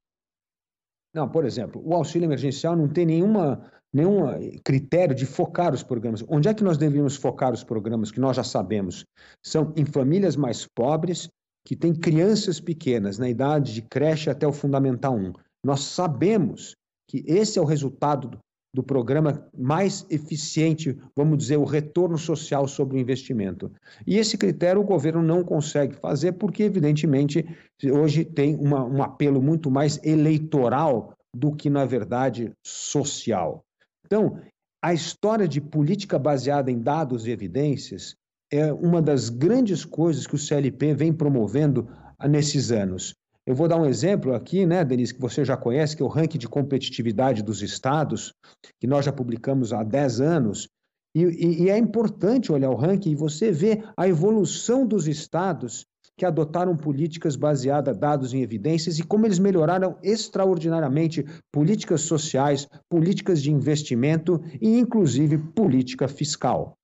Não, 1.13 1.29
por 1.29 1.45
exemplo, 1.45 1.79
o 1.85 1.93
auxílio 1.93 2.25
emergencial 2.25 2.75
não 2.75 2.87
tem 2.87 3.05
nenhuma, 3.05 3.71
nenhum 3.93 4.25
critério 4.63 5.15
de 5.15 5.27
focar 5.27 5.71
os 5.71 5.83
programas. 5.83 6.23
Onde 6.27 6.49
é 6.49 6.53
que 6.53 6.63
nós 6.63 6.79
deveríamos 6.79 7.15
focar 7.15 7.53
os 7.53 7.63
programas 7.63 8.09
que 8.09 8.19
nós 8.19 8.35
já 8.35 8.43
sabemos? 8.43 9.05
São 9.45 9.71
em 9.77 9.85
famílias 9.85 10.35
mais 10.35 10.65
pobres, 10.65 11.29
que 11.65 11.75
têm 11.75 11.93
crianças 11.93 12.59
pequenas, 12.59 13.19
na 13.19 13.29
idade 13.29 13.73
de 13.73 13.83
creche 13.83 14.29
até 14.29 14.47
o 14.47 14.51
Fundamental 14.51 15.15
1. 15.15 15.33
Nós 15.63 15.81
sabemos 15.81 16.75
que 17.07 17.23
esse 17.27 17.59
é 17.59 17.61
o 17.61 17.65
resultado 17.65 18.39
do 18.73 18.81
programa 18.81 19.47
mais 19.55 20.05
eficiente, 20.09 20.97
vamos 21.15 21.37
dizer, 21.37 21.57
o 21.57 21.63
retorno 21.63 22.17
social 22.17 22.67
sobre 22.67 22.97
o 22.97 22.99
investimento. 22.99 23.71
E 24.05 24.17
esse 24.17 24.37
critério 24.37 24.81
o 24.81 24.85
governo 24.85 25.21
não 25.21 25.43
consegue 25.43 25.95
fazer 25.95 26.33
porque, 26.33 26.63
evidentemente, 26.63 27.45
hoje 27.83 28.25
tem 28.25 28.55
uma, 28.55 28.83
um 28.83 29.03
apelo 29.03 29.41
muito 29.41 29.69
mais 29.69 29.99
eleitoral 30.03 31.13
do 31.35 31.51
que, 31.51 31.69
na 31.69 31.85
verdade, 31.85 32.51
social. 32.65 33.63
Então, 34.05 34.39
a 34.83 34.93
história 34.93 35.47
de 35.47 35.61
política 35.61 36.17
baseada 36.17 36.71
em 36.71 36.79
dados 36.79 37.27
e 37.27 37.31
evidências 37.31 38.15
é 38.51 38.73
uma 38.73 39.01
das 39.01 39.29
grandes 39.29 39.85
coisas 39.85 40.27
que 40.27 40.35
o 40.35 40.37
CLP 40.37 40.93
vem 40.93 41.13
promovendo 41.13 41.87
nesses 42.27 42.71
anos. 42.71 43.13
Eu 43.45 43.55
vou 43.55 43.67
dar 43.67 43.77
um 43.77 43.85
exemplo 43.85 44.33
aqui, 44.33 44.65
né, 44.65 44.85
Denise, 44.85 45.13
que 45.13 45.19
você 45.19 45.43
já 45.43 45.57
conhece, 45.57 45.97
que 45.97 46.01
é 46.01 46.05
o 46.05 46.09
ranking 46.09 46.37
de 46.37 46.47
competitividade 46.47 47.43
dos 47.43 47.61
estados, 47.61 48.33
que 48.79 48.87
nós 48.87 49.03
já 49.03 49.11
publicamos 49.11 49.73
há 49.73 49.83
10 49.83 50.21
anos. 50.21 50.69
E, 51.13 51.23
e, 51.23 51.63
e 51.63 51.69
é 51.69 51.77
importante 51.77 52.51
olhar 52.51 52.69
o 52.69 52.75
ranking 52.75 53.11
e 53.11 53.15
você 53.15 53.51
ver 53.51 53.83
a 53.97 54.07
evolução 54.07 54.87
dos 54.87 55.07
estados 55.07 55.85
que 56.17 56.25
adotaram 56.25 56.77
políticas 56.77 57.35
baseadas 57.35 57.97
em 57.97 57.99
dados 57.99 58.33
em 58.33 58.41
evidências 58.41 58.99
e 58.99 59.03
como 59.03 59.25
eles 59.25 59.39
melhoraram 59.39 59.97
extraordinariamente 60.01 61.25
políticas 61.51 62.01
sociais, 62.01 62.67
políticas 62.89 63.41
de 63.41 63.51
investimento 63.51 64.41
e, 64.61 64.77
inclusive, 64.77 65.37
política 65.37 66.07
fiscal. 66.07 66.77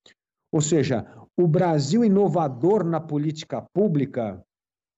Ou 0.51 0.62
seja, 0.62 1.06
o 1.38 1.48
Brasil 1.48 2.04
inovador 2.04 2.84
na 2.84 3.00
política 3.00 3.62
pública 3.74 4.44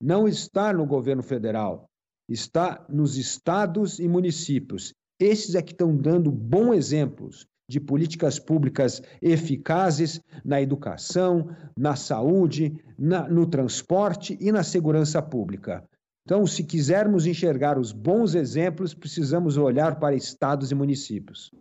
não 0.02 0.28
está 0.28 0.74
no 0.74 0.86
governo 0.86 1.22
federal, 1.22 1.90
está 2.28 2.86
nos 2.90 3.18
estados 3.18 4.00
e 4.00 4.08
municípios. 4.08 4.94
Esses 5.20 5.56
é 5.56 5.62
que 5.62 5.72
estão 5.72 5.96
dando 5.96 6.32
bons 6.32 6.76
exemplos 6.76 7.46
de 7.70 7.80
políticas 7.80 8.38
públicas 8.38 9.02
eficazes 9.22 10.20
na 10.44 10.62
educação, 10.62 11.50
na 11.78 11.96
saúde, 11.96 12.74
na, 12.98 13.30
no 13.30 13.46
transporte 13.46 14.38
e 14.42 14.52
na 14.52 14.64
segurança 14.64 15.22
pública. 15.22 15.84
Então, 16.26 16.46
se 16.46 16.64
quisermos 16.64 17.26
enxergar 17.26 17.80
os 17.80 17.92
bons 17.92 18.36
exemplos, 18.36 18.94
precisamos 18.94 19.58
olhar 19.58 20.00
para 20.00 20.16
estados 20.16 20.72
e 20.72 20.76
municípios. 20.76 21.52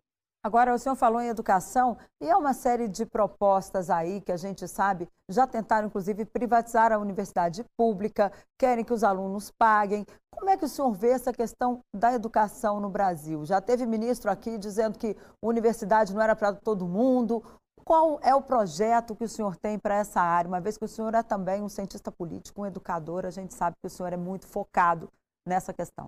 Agora, 0.43 0.75
o 0.75 0.79
senhor 0.79 0.97
falou 0.97 1.21
em 1.21 1.29
educação 1.29 1.99
e 2.21 2.27
é 2.27 2.35
uma 2.35 2.55
série 2.55 2.89
de 2.89 3.05
propostas 3.05 3.91
aí 3.91 4.23
que 4.23 4.33
a 4.33 4.39
gente 4.39 4.67
sabe 4.67 5.07
já 5.31 5.47
tentaram, 5.47 5.87
inclusive, 5.87 6.25
privatizar 6.25 6.93
a 6.93 6.99
universidade 6.99 7.65
pública, 7.77 8.33
querem 8.59 8.85
que 8.85 8.93
os 8.93 9.05
alunos 9.05 9.51
paguem. 9.51 10.05
Como 10.31 10.51
é 10.51 10.57
que 10.57 10.65
o 10.65 10.69
senhor 10.69 10.91
vê 10.93 11.11
essa 11.11 11.33
questão 11.33 11.81
da 11.95 12.13
educação 12.13 12.81
no 12.81 12.91
Brasil? 12.91 13.45
Já 13.45 13.61
teve 13.61 13.87
ministro 13.87 14.31
aqui 14.31 14.59
dizendo 14.59 14.99
que 14.99 15.17
universidade 15.43 16.13
não 16.13 16.21
era 16.21 16.35
para 16.35 16.53
todo 16.53 16.89
mundo. 16.89 17.43
Qual 17.85 18.19
é 18.23 18.35
o 18.35 18.43
projeto 18.43 19.15
que 19.15 19.25
o 19.25 19.29
senhor 19.29 19.57
tem 19.57 19.79
para 19.79 19.97
essa 19.97 20.21
área? 20.21 20.49
Uma 20.49 20.61
vez 20.61 20.77
que 20.77 20.85
o 20.85 20.89
senhor 20.89 21.15
é 21.15 21.23
também 21.23 21.63
um 21.63 21.69
cientista 21.69 22.11
político, 22.11 22.63
um 22.63 22.67
educador, 22.67 23.25
a 23.25 23.31
gente 23.31 23.55
sabe 23.55 23.77
que 23.81 23.87
o 23.87 23.91
senhor 23.91 24.13
é 24.13 24.17
muito 24.17 24.47
focado 24.47 25.09
nessa 25.47 25.73
questão. 25.73 26.07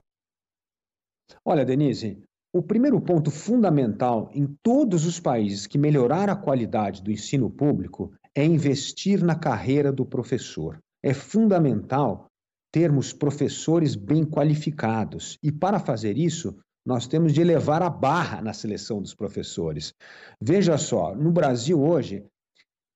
Olha, 1.44 1.64
Denise, 1.64 2.22
o 2.52 2.62
primeiro 2.62 3.00
ponto 3.00 3.30
fundamental 3.30 4.30
em 4.34 4.46
todos 4.62 5.06
os 5.06 5.18
países 5.18 5.66
que 5.66 5.78
melhoraram 5.78 6.34
a 6.34 6.36
qualidade 6.36 7.02
do 7.02 7.10
ensino 7.10 7.48
público 7.48 8.12
é 8.34 8.44
investir 8.44 9.24
na 9.24 9.34
carreira 9.34 9.90
do 9.90 10.04
professor. 10.04 10.78
É 11.02 11.14
fundamental 11.14 12.26
termos 12.70 13.12
professores 13.12 13.94
bem 13.94 14.24
qualificados. 14.24 15.38
E 15.42 15.50
para 15.50 15.78
fazer 15.78 16.18
isso, 16.18 16.56
nós 16.86 17.06
temos 17.06 17.32
de 17.32 17.40
elevar 17.40 17.82
a 17.82 17.88
barra 17.88 18.42
na 18.42 18.52
seleção 18.52 19.00
dos 19.00 19.14
professores. 19.14 19.94
Veja 20.40 20.76
só, 20.76 21.14
no 21.14 21.30
Brasil 21.30 21.82
hoje, 21.82 22.24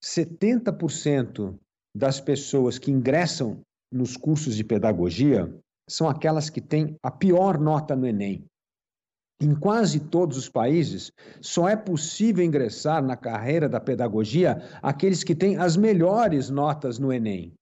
70% 0.05 1.57
das 1.97 2.21
pessoas 2.21 2.79
que 2.79 2.91
ingressam 2.91 3.61
nos 3.91 4.17
cursos 4.17 4.55
de 4.55 4.65
pedagogia 4.65 5.51
são 5.89 6.09
aquelas 6.09 6.51
que 6.51 6.61
têm 6.61 6.97
a 7.03 7.11
pior 7.11 7.59
nota 7.59 7.97
no 7.97 8.07
Enem. 8.07 8.45
Em 9.39 9.55
quase 9.55 10.01
todos 10.01 10.39
os 10.39 10.49
países, 10.49 11.13
só 11.43 11.69
é 11.69 11.77
possível 11.77 12.43
ingressar 12.43 13.03
na 13.03 13.17
carreira 13.17 13.69
da 13.69 13.79
pedagogia 13.79 14.63
aqueles 14.83 15.23
que 15.23 15.35
têm 15.35 15.59
as 15.59 15.77
melhores 15.77 16.49
notas 16.49 16.99
no 16.99 17.13
Enem. 17.13 17.53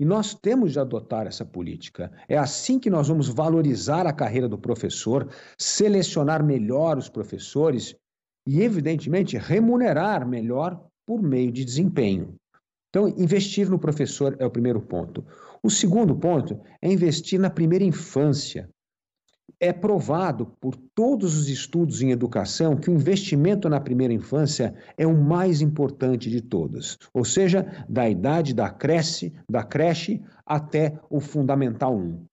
E 0.00 0.06
nós 0.06 0.34
temos 0.34 0.72
de 0.72 0.80
adotar 0.80 1.26
essa 1.26 1.44
política. 1.44 2.10
É 2.26 2.38
assim 2.38 2.78
que 2.78 2.88
nós 2.88 3.08
vamos 3.08 3.28
valorizar 3.28 4.06
a 4.06 4.12
carreira 4.12 4.48
do 4.48 4.58
professor, 4.58 5.28
selecionar 5.58 6.42
melhor 6.42 6.96
os 6.96 7.10
professores 7.10 7.94
e, 8.48 8.62
evidentemente, 8.62 9.36
remunerar 9.36 10.26
melhor 10.26 10.82
por 11.06 11.22
meio 11.22 11.52
de 11.52 11.62
desempenho. 11.62 12.34
Então, 12.88 13.06
investir 13.06 13.70
no 13.70 13.78
professor 13.78 14.34
é 14.38 14.46
o 14.46 14.50
primeiro 14.50 14.80
ponto. 14.80 15.24
O 15.62 15.70
segundo 15.70 16.16
ponto 16.16 16.58
é 16.80 16.90
investir 16.90 17.38
na 17.38 17.50
primeira 17.50 17.84
infância 17.84 18.68
é 19.62 19.72
provado 19.72 20.46
por 20.60 20.74
todos 20.74 21.36
os 21.38 21.48
estudos 21.48 22.02
em 22.02 22.10
educação 22.10 22.76
que 22.76 22.90
o 22.90 22.94
investimento 22.94 23.68
na 23.68 23.78
primeira 23.78 24.12
infância 24.12 24.74
é 24.98 25.06
o 25.06 25.16
mais 25.16 25.60
importante 25.60 26.28
de 26.28 26.40
todos, 26.40 26.98
ou 27.14 27.24
seja, 27.24 27.64
da 27.88 28.10
idade 28.10 28.52
da 28.52 28.68
creche, 28.68 29.32
da 29.48 29.62
creche 29.62 30.20
até 30.44 30.98
o 31.08 31.20
fundamental 31.20 31.96
1. 31.96 32.24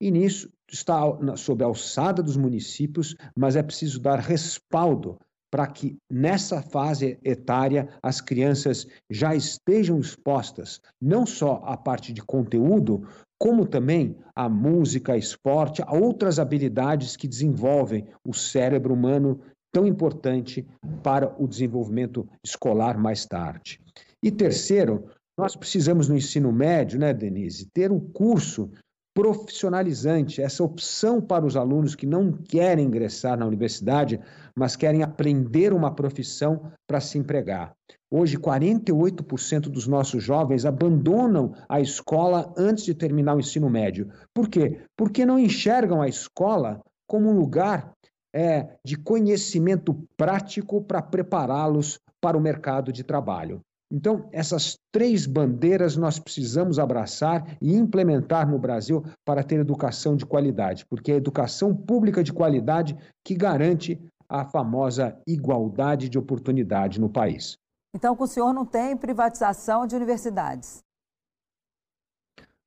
E 0.00 0.10
nisso 0.10 0.50
está 0.66 1.02
sob 1.36 1.62
a 1.62 1.66
alçada 1.66 2.22
dos 2.22 2.38
municípios, 2.38 3.14
mas 3.36 3.54
é 3.54 3.62
preciso 3.62 4.00
dar 4.00 4.18
respaldo 4.18 5.18
para 5.50 5.66
que 5.66 5.98
nessa 6.10 6.62
fase 6.62 7.18
etária 7.22 7.88
as 8.02 8.20
crianças 8.22 8.86
já 9.10 9.34
estejam 9.34 9.98
expostas 9.98 10.80
não 11.00 11.26
só 11.26 11.62
à 11.64 11.76
parte 11.76 12.12
de 12.14 12.22
conteúdo, 12.22 13.06
como 13.38 13.64
também 13.64 14.16
a 14.34 14.48
música, 14.48 15.12
a 15.12 15.16
esporte, 15.16 15.82
a 15.86 15.94
outras 15.94 16.38
habilidades 16.38 17.16
que 17.16 17.28
desenvolvem 17.28 18.06
o 18.24 18.34
cérebro 18.34 18.92
humano 18.92 19.40
tão 19.72 19.86
importante 19.86 20.66
para 21.02 21.34
o 21.40 21.46
desenvolvimento 21.46 22.28
escolar 22.42 22.98
mais 22.98 23.24
tarde. 23.26 23.80
E 24.22 24.30
terceiro, 24.30 25.04
nós 25.36 25.54
precisamos 25.54 26.08
no 26.08 26.16
ensino 26.16 26.50
médio, 26.52 26.98
né, 26.98 27.14
Denise, 27.14 27.70
ter 27.72 27.92
um 27.92 28.00
curso 28.00 28.70
profissionalizante, 29.18 30.40
essa 30.40 30.62
opção 30.62 31.20
para 31.20 31.44
os 31.44 31.56
alunos 31.56 31.96
que 31.96 32.06
não 32.06 32.30
querem 32.30 32.86
ingressar 32.86 33.36
na 33.36 33.44
universidade, 33.44 34.20
mas 34.56 34.76
querem 34.76 35.02
aprender 35.02 35.72
uma 35.72 35.92
profissão 35.92 36.70
para 36.86 37.00
se 37.00 37.18
empregar. 37.18 37.74
Hoje, 38.08 38.38
48% 38.38 39.62
dos 39.62 39.88
nossos 39.88 40.22
jovens 40.22 40.64
abandonam 40.64 41.52
a 41.68 41.80
escola 41.80 42.54
antes 42.56 42.84
de 42.84 42.94
terminar 42.94 43.34
o 43.34 43.40
ensino 43.40 43.68
médio. 43.68 44.08
Por 44.32 44.48
quê? 44.48 44.82
Porque 44.96 45.26
não 45.26 45.36
enxergam 45.36 46.00
a 46.00 46.06
escola 46.06 46.80
como 47.04 47.28
um 47.28 47.36
lugar 47.36 47.92
é, 48.32 48.68
de 48.86 48.96
conhecimento 48.96 50.00
prático 50.16 50.80
para 50.80 51.02
prepará-los 51.02 51.98
para 52.20 52.38
o 52.38 52.40
mercado 52.40 52.92
de 52.92 53.02
trabalho. 53.02 53.60
Então, 53.90 54.28
essas 54.32 54.78
três 54.92 55.24
bandeiras 55.26 55.96
nós 55.96 56.18
precisamos 56.18 56.78
abraçar 56.78 57.56
e 57.60 57.74
implementar 57.74 58.48
no 58.48 58.58
Brasil 58.58 59.02
para 59.24 59.42
ter 59.42 59.60
educação 59.60 60.14
de 60.14 60.26
qualidade, 60.26 60.84
porque 60.86 61.10
é 61.10 61.14
a 61.14 61.18
educação 61.18 61.74
pública 61.74 62.22
de 62.22 62.32
qualidade 62.32 62.96
que 63.24 63.34
garante 63.34 63.98
a 64.28 64.44
famosa 64.44 65.18
igualdade 65.26 66.08
de 66.08 66.18
oportunidade 66.18 67.00
no 67.00 67.08
país. 67.08 67.56
Então, 67.94 68.14
com 68.14 68.24
o 68.24 68.28
senhor 68.28 68.52
não 68.52 68.66
tem 68.66 68.94
privatização 68.94 69.86
de 69.86 69.96
universidades? 69.96 70.82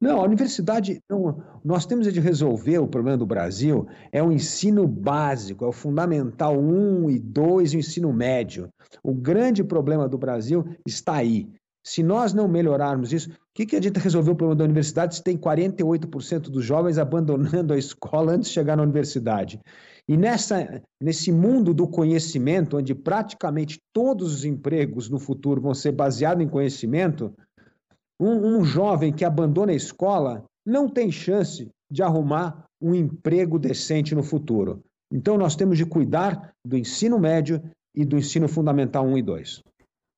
Não, 0.01 0.20
a 0.20 0.24
universidade, 0.24 1.00
não, 1.08 1.43
nós 1.63 1.86
temos 1.86 2.12
de 2.12 2.20
resolver 2.20 2.79
o 2.79 2.88
problema 2.88 3.20
do 3.20 3.25
Brasil, 3.25 3.88
é 4.12 4.22
o 4.24 4.31
ensino 4.31 4.88
básico, 4.88 5.63
é 5.63 5.67
o 5.67 5.72
fundamental 5.72 6.60
1 6.60 7.12
e 7.12 7.20
2 7.20 7.74
e 7.74 7.77
o 7.77 7.79
ensino 7.79 8.12
médio. 8.12 8.67
O 9.03 9.13
grande 9.13 9.63
problema 9.63 10.10
do 10.10 10.17
Brasil 10.17 10.65
está 10.88 11.17
aí. 11.17 11.48
Se 11.84 12.01
nós 12.01 12.34
não 12.34 12.48
melhorarmos 12.48 13.13
isso, 13.13 13.29
o 13.29 13.34
que, 13.53 13.65
que 13.65 13.75
adianta 13.75 14.00
resolver 14.00 14.31
o 14.31 14.36
problema 14.36 14.58
da 14.58 14.65
universidade 14.65 15.15
se 15.15 15.24
tem 15.24 15.38
48% 15.38 16.50
dos 16.50 16.65
jovens 16.65 16.98
abandonando 16.98 17.72
a 17.72 17.77
escola 17.77 18.34
antes 18.34 18.50
de 18.50 18.55
chegar 18.55 18.75
na 18.75 18.84
universidade? 18.84 19.60
E 20.08 20.17
nessa, 20.17 20.81
nesse 21.00 21.31
mundo 21.31 21.74
do 21.74 21.88
conhecimento, 21.88 22.77
onde 22.77 22.96
praticamente 22.96 23.79
todos 23.93 24.34
os 24.34 24.46
empregos 24.46 25.10
no 25.10 25.20
futuro 25.20 25.62
vão 25.62 25.75
ser 25.75 25.91
baseados 25.91 26.43
em 26.43 26.50
conhecimento, 26.50 27.34
um, 28.21 28.59
um 28.59 28.63
jovem 28.63 29.11
que 29.11 29.25
abandona 29.25 29.71
a 29.71 29.75
escola 29.75 30.43
não 30.63 30.87
tem 30.87 31.11
chance 31.11 31.67
de 31.89 32.03
arrumar 32.03 32.65
um 32.79 32.93
emprego 32.93 33.57
decente 33.57 34.13
no 34.13 34.21
futuro. 34.21 34.83
Então, 35.11 35.37
nós 35.37 35.55
temos 35.55 35.77
de 35.77 35.85
cuidar 35.85 36.53
do 36.65 36.77
ensino 36.77 37.19
médio 37.19 37.61
e 37.95 38.05
do 38.05 38.17
ensino 38.17 38.47
fundamental 38.47 39.05
1 39.05 39.17
e 39.17 39.21
2. 39.23 39.63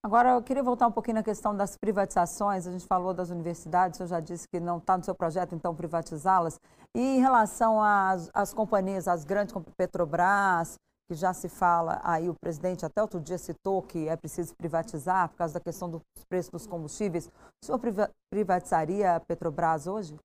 Agora, 0.05 0.31
eu 0.31 0.43
queria 0.43 0.61
voltar 0.61 0.87
um 0.87 0.91
pouquinho 0.91 1.15
na 1.15 1.23
questão 1.23 1.55
das 1.55 1.77
privatizações. 1.77 2.67
A 2.67 2.71
gente 2.71 2.85
falou 2.85 3.13
das 3.13 3.29
universidades, 3.29 4.01
eu 4.01 4.05
já 4.05 4.19
disse 4.19 4.45
que 4.49 4.59
não 4.59 4.77
está 4.77 4.97
no 4.97 5.03
seu 5.03 5.15
projeto, 5.15 5.55
então, 5.55 5.73
privatizá-las. 5.73 6.59
E 6.95 6.99
em 6.99 7.21
relação 7.21 7.81
às, 7.81 8.29
às 8.33 8.53
companhias, 8.53 9.07
as 9.07 9.23
grandes 9.23 9.53
como 9.53 9.65
Petrobras, 9.77 10.75
que 11.07 11.15
já 11.15 11.33
se 11.33 11.49
fala, 11.49 11.99
aí 12.03 12.29
o 12.29 12.35
presidente 12.35 12.85
até 12.85 13.01
outro 13.01 13.19
dia 13.19 13.37
citou 13.37 13.81
que 13.81 14.07
é 14.07 14.15
preciso 14.15 14.55
privatizar 14.55 15.29
por 15.29 15.37
causa 15.37 15.55
da 15.55 15.59
questão 15.59 15.89
dos 15.89 16.01
preços 16.29 16.51
dos 16.51 16.67
combustíveis. 16.67 17.27
O 17.61 17.65
senhor 17.65 17.79
privatizaria 18.31 19.15
a 19.15 19.19
Petrobras 19.19 19.85
hoje? 19.87 20.15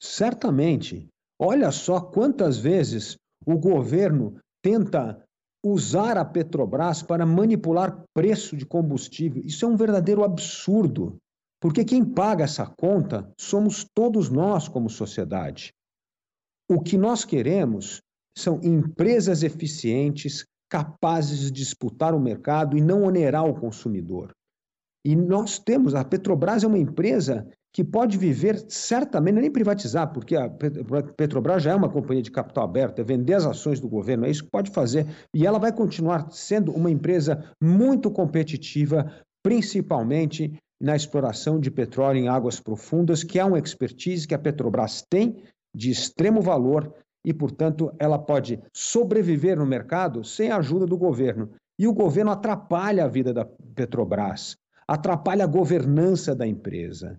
Certamente. 0.00 1.08
Olha 1.38 1.70
só 1.70 2.00
quantas 2.00 2.58
vezes 2.58 3.16
o 3.46 3.58
governo 3.58 4.38
tenta 4.62 5.22
usar 5.64 6.16
a 6.16 6.24
Petrobras 6.24 7.02
para 7.02 7.26
manipular 7.26 8.02
preço 8.14 8.56
de 8.56 8.64
combustível. 8.64 9.42
Isso 9.44 9.64
é 9.64 9.68
um 9.68 9.76
verdadeiro 9.76 10.24
absurdo, 10.24 11.16
porque 11.60 11.84
quem 11.84 12.04
paga 12.04 12.44
essa 12.44 12.66
conta 12.66 13.30
somos 13.38 13.84
todos 13.94 14.30
nós 14.30 14.68
como 14.68 14.88
sociedade. 14.88 15.72
O 16.68 16.80
que 16.80 16.96
nós 16.96 17.24
queremos 17.24 18.00
são 18.36 18.60
empresas 18.62 19.42
eficientes, 19.42 20.44
capazes 20.70 21.40
de 21.40 21.50
disputar 21.50 22.14
o 22.14 22.20
mercado 22.20 22.76
e 22.76 22.80
não 22.80 23.02
onerar 23.02 23.44
o 23.44 23.58
consumidor. 23.58 24.30
E 25.04 25.16
nós 25.16 25.58
temos, 25.58 25.94
a 25.94 26.04
Petrobras 26.04 26.62
é 26.62 26.66
uma 26.66 26.78
empresa 26.78 27.48
que 27.72 27.84
pode 27.84 28.18
viver 28.18 28.64
certamente, 28.68 29.40
nem 29.40 29.50
privatizar, 29.50 30.12
porque 30.12 30.36
a 30.36 30.50
Petrobras 31.16 31.62
já 31.62 31.72
é 31.72 31.74
uma 31.74 31.88
companhia 31.88 32.22
de 32.22 32.30
capital 32.30 32.64
aberto, 32.64 33.00
é 33.00 33.04
vender 33.04 33.34
as 33.34 33.46
ações 33.46 33.80
do 33.80 33.88
governo, 33.88 34.26
é 34.26 34.30
isso 34.30 34.44
que 34.44 34.50
pode 34.50 34.70
fazer. 34.70 35.06
E 35.34 35.46
ela 35.46 35.58
vai 35.58 35.72
continuar 35.72 36.30
sendo 36.30 36.72
uma 36.72 36.90
empresa 36.90 37.44
muito 37.62 38.10
competitiva, 38.10 39.12
principalmente 39.42 40.52
na 40.82 40.96
exploração 40.96 41.60
de 41.60 41.70
petróleo 41.70 42.18
em 42.18 42.28
águas 42.28 42.58
profundas, 42.58 43.22
que 43.22 43.38
é 43.38 43.44
uma 43.44 43.58
expertise 43.58 44.26
que 44.26 44.34
a 44.34 44.38
Petrobras 44.38 45.04
tem 45.08 45.42
de 45.74 45.90
extremo 45.90 46.40
valor 46.40 46.92
e, 47.24 47.32
portanto, 47.32 47.92
ela 47.98 48.18
pode 48.18 48.60
sobreviver 48.72 49.58
no 49.58 49.66
mercado 49.66 50.24
sem 50.24 50.50
a 50.50 50.56
ajuda 50.56 50.86
do 50.86 50.96
governo. 50.96 51.50
E 51.78 51.86
o 51.86 51.92
governo 51.92 52.30
atrapalha 52.30 53.04
a 53.04 53.08
vida 53.08 53.32
da 53.32 53.44
Petrobras, 53.74 54.56
atrapalha 54.86 55.44
a 55.44 55.48
governança 55.48 56.34
da 56.34 56.46
empresa, 56.46 57.18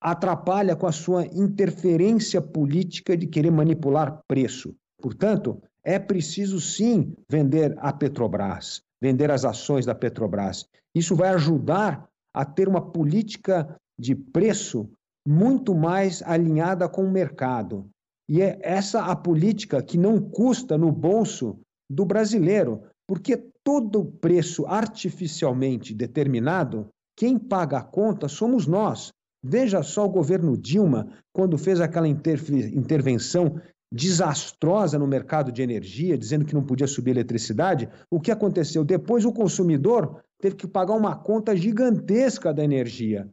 atrapalha 0.00 0.76
com 0.76 0.86
a 0.86 0.92
sua 0.92 1.26
interferência 1.26 2.40
política 2.40 3.16
de 3.16 3.26
querer 3.26 3.50
manipular 3.50 4.20
preço. 4.26 4.74
Portanto, 5.00 5.60
é 5.84 5.98
preciso 5.98 6.60
sim 6.60 7.12
vender 7.28 7.74
a 7.78 7.92
Petrobras, 7.92 8.82
vender 9.00 9.30
as 9.30 9.44
ações 9.44 9.84
da 9.84 9.94
Petrobras. 9.94 10.66
Isso 10.94 11.14
vai 11.14 11.30
ajudar 11.30 12.08
a 12.32 12.44
ter 12.44 12.68
uma 12.68 12.80
política 12.80 13.76
de 13.98 14.14
preço 14.14 14.88
muito 15.26 15.74
mais 15.74 16.22
alinhada 16.22 16.88
com 16.88 17.04
o 17.04 17.10
mercado. 17.10 17.88
E 18.28 18.42
é 18.42 18.58
essa 18.62 19.04
a 19.04 19.16
política 19.16 19.82
que 19.82 19.96
não 19.96 20.20
custa 20.20 20.76
no 20.76 20.92
bolso 20.92 21.58
do 21.90 22.04
brasileiro, 22.04 22.82
porque 23.06 23.36
todo 23.64 24.04
preço 24.04 24.66
artificialmente 24.66 25.94
determinado, 25.94 26.88
quem 27.16 27.38
paga 27.38 27.78
a 27.78 27.82
conta 27.82 28.28
somos 28.28 28.66
nós. 28.66 29.12
Veja 29.42 29.82
só 29.82 30.04
o 30.04 30.10
governo 30.10 30.58
Dilma, 30.58 31.08
quando 31.32 31.56
fez 31.56 31.80
aquela 31.80 32.08
intervenção 32.08 33.60
desastrosa 33.90 34.98
no 34.98 35.06
mercado 35.06 35.50
de 35.50 35.62
energia, 35.62 36.18
dizendo 36.18 36.44
que 36.44 36.54
não 36.54 36.64
podia 36.64 36.86
subir 36.86 37.12
eletricidade, 37.12 37.88
o 38.10 38.20
que 38.20 38.30
aconteceu? 38.30 38.84
Depois 38.84 39.24
o 39.24 39.32
consumidor 39.32 40.22
teve 40.38 40.56
que 40.56 40.66
pagar 40.66 40.94
uma 40.94 41.16
conta 41.16 41.56
gigantesca 41.56 42.52
da 42.52 42.62
energia. 42.62 43.28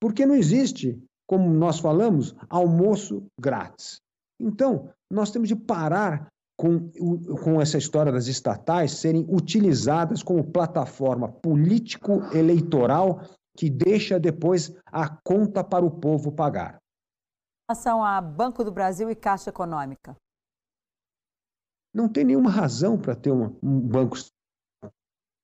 Porque 0.00 0.24
não 0.24 0.36
existe, 0.36 1.02
como 1.26 1.50
nós 1.50 1.80
falamos, 1.80 2.34
almoço 2.48 3.24
grátis. 3.38 4.00
Então, 4.40 4.90
nós 5.10 5.30
temos 5.30 5.48
de 5.48 5.56
parar 5.56 6.28
com, 6.58 6.90
com 7.42 7.60
essa 7.60 7.78
história 7.78 8.10
das 8.10 8.26
estatais 8.26 8.92
serem 8.92 9.26
utilizadas 9.28 10.22
como 10.22 10.50
plataforma 10.50 11.30
político-eleitoral 11.30 13.22
que 13.56 13.68
deixa 13.68 14.18
depois 14.18 14.74
a 14.86 15.08
conta 15.08 15.62
para 15.62 15.84
o 15.84 15.90
povo 15.90 16.32
pagar. 16.32 16.74
Em 16.74 17.72
relação 17.72 18.04
a 18.04 18.20
Banco 18.20 18.64
do 18.64 18.72
Brasil 18.72 19.10
e 19.10 19.14
Caixa 19.14 19.50
Econômica? 19.50 20.16
Não 21.94 22.08
tem 22.08 22.24
nenhuma 22.24 22.50
razão 22.50 22.98
para 22.98 23.14
ter 23.14 23.32
um, 23.32 23.56
um 23.62 23.80
banco 23.80 24.16
estatal. 24.16 24.92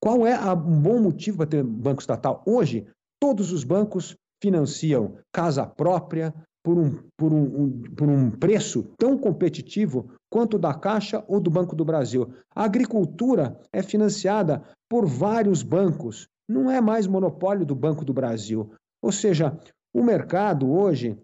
Qual 0.01 0.27
é 0.27 0.35
a, 0.35 0.53
um 0.53 0.81
bom 0.81 1.01
motivo 1.01 1.39
para 1.39 1.47
ter 1.47 1.65
um 1.65 1.73
banco 1.73 2.01
estatal? 2.01 2.43
Hoje, 2.47 2.87
todos 3.21 3.53
os 3.53 3.65
bancos 3.65 4.17
financiam 4.43 5.19
casa 5.33 5.67
própria, 5.67 6.35
por 6.67 6.77
um, 6.77 6.99
por 7.17 7.33
um, 7.33 7.45
um, 7.45 7.83
por 7.95 8.09
um 8.09 8.29
preço 8.29 8.83
tão 8.99 9.17
competitivo 9.17 10.11
quanto 10.29 10.59
da 10.59 10.75
Caixa 10.75 11.25
ou 11.29 11.39
do 11.39 11.49
Banco 11.49 11.77
do 11.77 11.85
Brasil. 11.85 12.29
A 12.53 12.65
agricultura 12.65 13.57
é 13.73 13.85
financiada 13.85 14.61
por 14.89 15.07
vários 15.07 15.63
bancos, 15.63 16.27
não 16.49 16.69
é 16.69 16.81
mais 16.81 17.07
monopólio 17.07 17.65
do 17.65 17.77
Banco 17.77 18.05
do 18.05 18.13
Brasil. 18.13 18.73
Ou 19.01 19.13
seja, 19.13 19.57
o 19.95 20.03
mercado 20.03 20.69
hoje, 20.69 21.17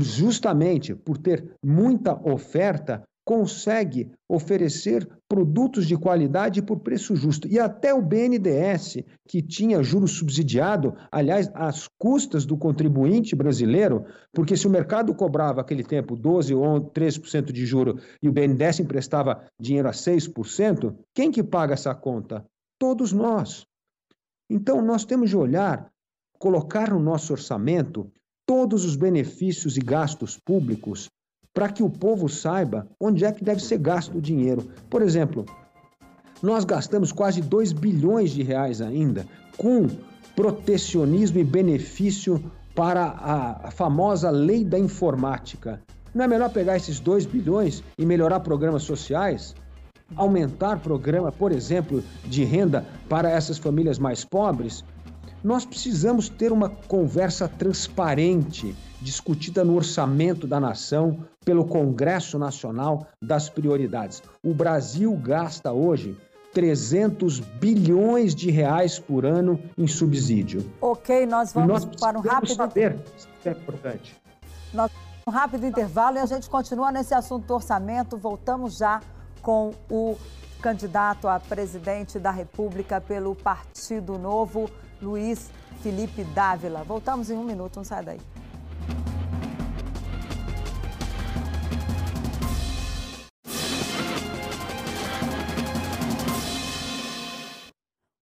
justamente 0.00 0.94
por 0.94 1.18
ter 1.18 1.56
muita 1.60 2.14
oferta, 2.14 3.02
consegue 3.24 4.12
oferecer 4.28 5.08
produtos 5.26 5.86
de 5.86 5.96
qualidade 5.96 6.60
por 6.60 6.80
preço 6.80 7.16
justo. 7.16 7.48
E 7.48 7.58
até 7.58 7.94
o 7.94 8.02
BNDES, 8.02 8.98
que 9.26 9.40
tinha 9.40 9.82
juros 9.82 10.12
subsidiado, 10.12 10.94
aliás, 11.10 11.50
às 11.54 11.88
custas 11.98 12.44
do 12.44 12.56
contribuinte 12.56 13.34
brasileiro, 13.34 14.04
porque 14.32 14.56
se 14.56 14.66
o 14.66 14.70
mercado 14.70 15.14
cobrava 15.14 15.60
aquele 15.60 15.82
tempo 15.82 16.14
12 16.14 16.54
ou 16.54 16.80
13% 16.80 17.50
de 17.50 17.64
juro 17.64 17.98
e 18.22 18.28
o 18.28 18.32
BNDES 18.32 18.80
emprestava 18.80 19.42
dinheiro 19.58 19.88
a 19.88 19.92
6%, 19.92 20.94
quem 21.14 21.30
que 21.30 21.42
paga 21.42 21.72
essa 21.72 21.94
conta? 21.94 22.44
Todos 22.78 23.12
nós. 23.12 23.66
Então 24.50 24.82
nós 24.82 25.04
temos 25.04 25.30
de 25.30 25.36
olhar, 25.36 25.90
colocar 26.38 26.90
no 26.90 27.00
nosso 27.00 27.32
orçamento 27.32 28.10
todos 28.46 28.84
os 28.84 28.94
benefícios 28.94 29.78
e 29.78 29.80
gastos 29.80 30.38
públicos 30.38 31.08
para 31.54 31.68
que 31.68 31.82
o 31.82 31.88
povo 31.88 32.28
saiba 32.28 32.86
onde 33.00 33.24
é 33.24 33.30
que 33.30 33.44
deve 33.44 33.62
ser 33.62 33.78
gasto 33.78 34.18
o 34.18 34.20
dinheiro. 34.20 34.68
Por 34.90 35.00
exemplo, 35.00 35.46
nós 36.42 36.64
gastamos 36.64 37.12
quase 37.12 37.40
2 37.40 37.72
bilhões 37.72 38.32
de 38.32 38.42
reais 38.42 38.82
ainda 38.82 39.24
com 39.56 39.88
protecionismo 40.34 41.38
e 41.38 41.44
benefício 41.44 42.42
para 42.74 43.04
a, 43.04 43.70
famosa 43.70 44.30
lei 44.30 44.64
da 44.64 44.78
informática. 44.78 45.80
Não 46.12 46.24
é 46.24 46.28
melhor 46.28 46.50
pegar 46.50 46.76
esses 46.76 46.98
2 46.98 47.24
bilhões 47.26 47.82
e 47.96 48.04
melhorar 48.04 48.40
programas 48.40 48.82
sociais? 48.82 49.54
Aumentar 50.16 50.80
programa, 50.80 51.32
por 51.32 51.52
exemplo, 51.52 52.02
de 52.24 52.44
renda 52.44 52.84
para 53.08 53.30
essas 53.30 53.58
famílias 53.58 53.98
mais 53.98 54.24
pobres? 54.24 54.84
Nós 55.44 55.66
precisamos 55.66 56.30
ter 56.30 56.50
uma 56.50 56.70
conversa 56.70 57.46
transparente, 57.46 58.74
discutida 59.02 59.62
no 59.62 59.76
orçamento 59.76 60.46
da 60.46 60.58
nação, 60.58 61.18
pelo 61.44 61.66
Congresso 61.66 62.38
Nacional, 62.38 63.06
das 63.20 63.50
prioridades. 63.50 64.22
O 64.42 64.54
Brasil 64.54 65.14
gasta 65.22 65.70
hoje 65.70 66.16
300 66.54 67.40
bilhões 67.40 68.34
de 68.34 68.50
reais 68.50 68.98
por 68.98 69.26
ano 69.26 69.60
em 69.76 69.86
subsídio. 69.86 70.64
Ok, 70.80 71.26
nós 71.26 71.52
vamos 71.52 71.84
nós 71.84 72.00
para 72.00 72.18
um 72.18 72.22
rápido. 72.22 72.54
saber, 72.54 72.96
isso 73.14 73.28
é 73.44 73.50
importante. 73.50 74.16
Nós 74.72 74.90
um 75.26 75.30
rápido 75.30 75.66
intervalo 75.66 76.16
e 76.16 76.20
a 76.20 76.26
gente 76.26 76.48
continua 76.48 76.90
nesse 76.90 77.14
assunto 77.14 77.46
do 77.46 77.54
orçamento. 77.54 78.16
Voltamos 78.16 78.78
já 78.78 79.00
com 79.42 79.72
o 79.90 80.16
candidato 80.60 81.28
a 81.28 81.38
presidente 81.38 82.18
da 82.18 82.30
República 82.30 83.00
pelo 83.00 83.34
Partido 83.34 84.18
Novo, 84.18 84.70
Luiz 85.00 85.50
Felipe 85.82 86.24
Dávila. 86.24 86.82
Voltamos 86.82 87.30
em 87.30 87.36
um 87.36 87.44
minuto, 87.44 87.76
não 87.76 87.84
sai 87.84 88.04
daí. 88.04 88.20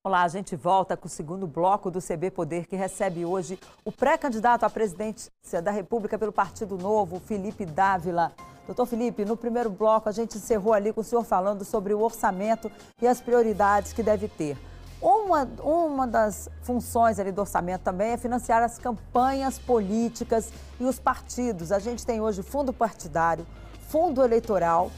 Olá, 0.05 0.25
a 0.25 0.29
gente 0.29 0.57
volta 0.57 0.97
com 0.97 1.07
o 1.07 1.09
segundo 1.09 1.47
bloco 1.47 1.88
do 1.88 2.03
CB 2.03 2.33
Poder, 2.33 2.67
que 2.67 2.75
recebe 2.75 3.25
hoje 3.25 3.57
o 3.85 3.93
pré-candidato 3.93 4.65
à 4.65 4.69
presidência 4.69 5.62
da 5.62 5.71
República 5.71 6.19
pelo 6.19 6.33
Partido 6.33 6.77
Novo, 6.77 7.21
Felipe 7.21 7.65
Dávila. 7.65 8.33
Doutor 8.67 8.85
Felipe, 8.87 9.25
no 9.25 9.37
primeiro 9.37 9.71
bloco 9.71 10.09
a 10.09 10.12
gente 10.12 10.38
encerrou 10.38 10.73
ali 10.73 10.93
com 10.93 11.03
o 11.03 11.05
senhor 11.05 11.23
falando 11.23 11.65
sobre 11.65 11.95
o 11.95 12.01
orçamento 12.01 12.69
e 13.01 13.07
as 13.07 13.21
prioridades 13.21 13.93
que 13.93 14.03
deve 14.03 14.27
ter. 14.27 14.59
Uma, 15.01 15.49
uma 15.62 16.05
das 16.05 16.49
funções 16.62 17.21
ali 17.21 17.31
do 17.31 17.43
orçamento 17.43 17.83
também 17.83 18.11
é 18.11 18.17
financiar 18.17 18.61
as 18.61 18.79
campanhas 18.79 19.57
políticas 19.57 20.53
e 20.81 20.85
os 20.85 20.99
partidos. 20.99 21.71
A 21.71 21.79
gente 21.79 22.05
tem 22.05 22.21
hoje 22.21 22.43
fundo 22.43 22.73
partidário, 22.73 23.47
fundo 23.88 24.25
eleitoral 24.25 24.91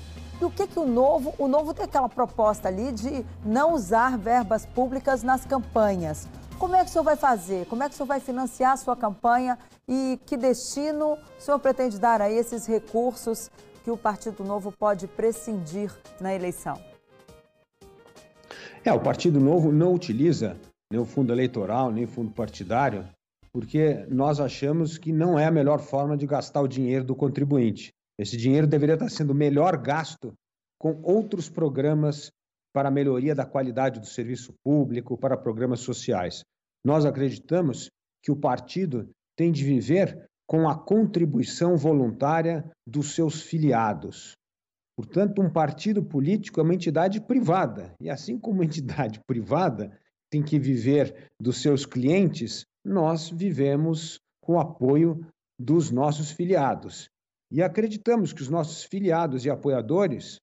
e 0.45 0.47
o 0.47 0.51
que, 0.51 0.67
que 0.67 0.79
o 0.79 0.87
novo. 0.87 1.35
O 1.39 1.49
novo 1.49 1.73
tem 1.73 1.87
aquela 1.87 2.09
proposta 2.09 2.69
ali 2.69 2.93
de 2.93 3.25
não 3.45 3.73
usar 3.73 4.19
verbas 4.19 4.67
públicas 4.67 5.23
nas 5.23 5.47
campanhas. 5.47 6.29
Como 6.59 6.77
é 6.77 6.85
que 6.85 6.91
o 6.91 6.93
senhor 6.93 7.05
vai 7.05 7.17
fazer? 7.17 7.67
Como 7.67 7.83
é 7.83 7.89
que 7.89 7.95
o 7.95 7.97
senhor 7.97 8.07
vai 8.07 8.21
financiar 8.21 8.73
a 8.73 8.77
sua 8.77 8.95
campanha 8.95 9.59
e 9.89 10.21
que 10.27 10.37
destino 10.37 11.15
o 11.15 11.41
senhor 11.41 11.59
pretende 11.59 11.99
dar 11.99 12.21
a 12.21 12.31
esses 12.31 12.67
recursos 12.67 13.51
que 13.83 13.91
o 13.91 13.97
Partido 13.97 14.45
Novo 14.45 14.71
pode 14.71 15.07
prescindir 15.07 15.91
na 16.21 16.35
eleição? 16.35 16.79
É, 18.85 18.93
o 18.93 19.01
Partido 19.01 19.41
Novo 19.41 19.73
não 19.73 19.95
utiliza 19.95 20.59
nem 20.91 21.01
o 21.01 21.07
fundo 21.07 21.33
eleitoral, 21.33 21.91
nem 21.91 22.05
o 22.05 22.09
fundo 22.09 22.31
partidário, 22.31 23.09
porque 23.51 24.05
nós 24.11 24.41
achamos 24.41 24.99
que 24.99 25.11
não 25.11 25.39
é 25.39 25.47
a 25.47 25.51
melhor 25.51 25.81
forma 25.81 26.19
de 26.19 26.27
gastar 26.27 26.61
o 26.61 26.69
dinheiro 26.69 27.05
do 27.05 27.17
contribuinte. 27.17 27.94
Esse 28.19 28.37
dinheiro 28.37 28.67
deveria 28.67 28.95
estar 28.95 29.09
sendo 29.09 29.35
melhor 29.35 29.77
gasto 29.77 30.33
com 30.79 31.01
outros 31.03 31.49
programas 31.49 32.31
para 32.73 32.89
a 32.89 32.93
melhoria 32.93 33.35
da 33.35 33.47
qualidade 33.47 34.01
do 34.01 34.07
serviço 34.07 34.53
público, 34.63 35.17
para 35.17 35.37
programas 35.37 35.81
sociais. 35.81 36.43
Nós 36.85 37.07
acreditamos 37.07 37.89
que 38.23 38.31
o 38.31 38.37
partido 38.37 39.09
tem 39.37 39.51
de 39.53 39.65
viver 39.65 40.29
com 40.47 40.69
a 40.69 40.77
contribuição 40.77 41.77
voluntária 41.77 42.65
dos 42.87 43.15
seus 43.15 43.43
filiados. 43.43 44.33
Portanto, 44.97 45.43
um 45.43 45.51
partido 45.51 46.05
político 46.05 46.61
é 46.61 46.63
uma 46.63 46.75
entidade 46.75 47.21
privada, 47.21 47.95
e 48.01 48.11
assim 48.11 48.39
como 48.39 48.57
uma 48.57 48.65
entidade 48.65 49.21
privada 49.27 49.99
tem 50.31 50.43
que 50.43 50.59
viver 50.59 51.29
dos 51.41 51.63
seus 51.63 51.87
clientes, 51.87 52.65
nós 52.85 53.31
vivemos 53.31 54.19
com 54.41 54.55
o 54.55 54.61
apoio 54.61 55.27
dos 55.59 55.91
nossos 55.91 56.31
filiados. 56.31 57.09
E 57.51 57.63
acreditamos 57.63 58.33
que 58.33 58.43
os 58.43 58.49
nossos 58.49 58.85
filiados 58.85 59.45
e 59.45 59.51
apoiadores 59.51 60.41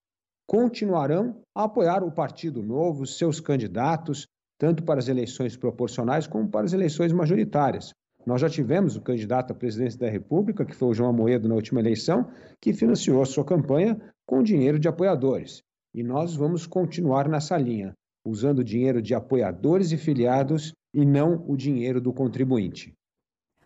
continuarão 0.48 1.42
a 1.56 1.64
apoiar 1.64 2.04
o 2.04 2.12
Partido 2.12 2.62
Novo, 2.62 3.06
seus 3.06 3.40
candidatos, 3.40 4.28
tanto 4.60 4.84
para 4.84 5.00
as 5.00 5.08
eleições 5.08 5.56
proporcionais 5.56 6.28
como 6.28 6.50
para 6.50 6.66
as 6.66 6.74
eleições 6.74 7.12
majoritárias. 7.12 7.94
Nós 8.26 8.42
já 8.42 8.50
tivemos 8.50 8.96
o 8.96 9.02
candidato 9.02 9.52
à 9.52 9.56
presidência 9.56 10.00
da 10.00 10.10
República, 10.10 10.66
que 10.66 10.76
foi 10.76 10.90
o 10.90 10.94
João 10.94 11.10
Amoedo 11.10 11.50
na 11.50 11.56
última 11.56 11.80
eleição, 11.80 12.30
que 12.62 12.74
financiou 12.74 13.22
a 13.22 13.26
sua 13.26 13.44
campanha 13.44 14.00
com 14.26 14.44
dinheiro 14.44 14.78
de 14.78 14.88
apoiadores. 14.88 15.64
E 15.94 16.04
nós 16.04 16.36
vamos 16.36 16.68
continuar 16.68 17.28
nessa 17.28 17.58
linha, 17.58 17.94
usando 18.26 18.64
dinheiro 18.64 19.02
de 19.02 19.16
apoiadores 19.16 19.92
e 19.92 19.98
filiados 19.98 20.74
e 20.94 21.06
não 21.06 21.44
o 21.48 21.58
dinheiro 21.58 22.00
do 22.00 22.14
contribuinte. 22.14 22.94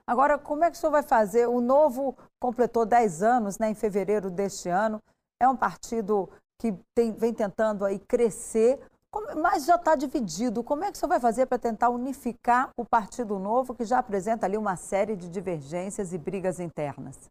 Agora, 0.07 0.37
como 0.37 0.63
é 0.63 0.69
que 0.69 0.77
o 0.77 0.79
senhor 0.79 0.91
vai 0.91 1.03
fazer? 1.03 1.47
O 1.47 1.59
Novo 1.59 2.15
completou 2.39 2.85
10 2.85 3.23
anos 3.23 3.57
né, 3.57 3.69
em 3.69 3.75
fevereiro 3.75 4.29
deste 4.29 4.69
ano. 4.69 5.01
É 5.41 5.47
um 5.47 5.55
partido 5.55 6.29
que 6.59 6.73
tem, 6.93 7.11
vem 7.11 7.33
tentando 7.33 7.83
aí 7.83 7.99
crescer, 7.99 8.79
mas 9.37 9.65
já 9.65 9.75
está 9.75 9.95
dividido. 9.95 10.63
Como 10.63 10.83
é 10.83 10.91
que 10.91 10.97
o 10.97 10.99
senhor 10.99 11.09
vai 11.09 11.19
fazer 11.19 11.47
para 11.47 11.57
tentar 11.57 11.89
unificar 11.89 12.69
o 12.77 12.85
Partido 12.85 13.39
Novo, 13.39 13.73
que 13.73 13.83
já 13.83 13.99
apresenta 13.99 14.45
ali 14.45 14.57
uma 14.57 14.75
série 14.75 15.15
de 15.15 15.27
divergências 15.27 16.13
e 16.13 16.17
brigas 16.17 16.59
internas? 16.59 17.29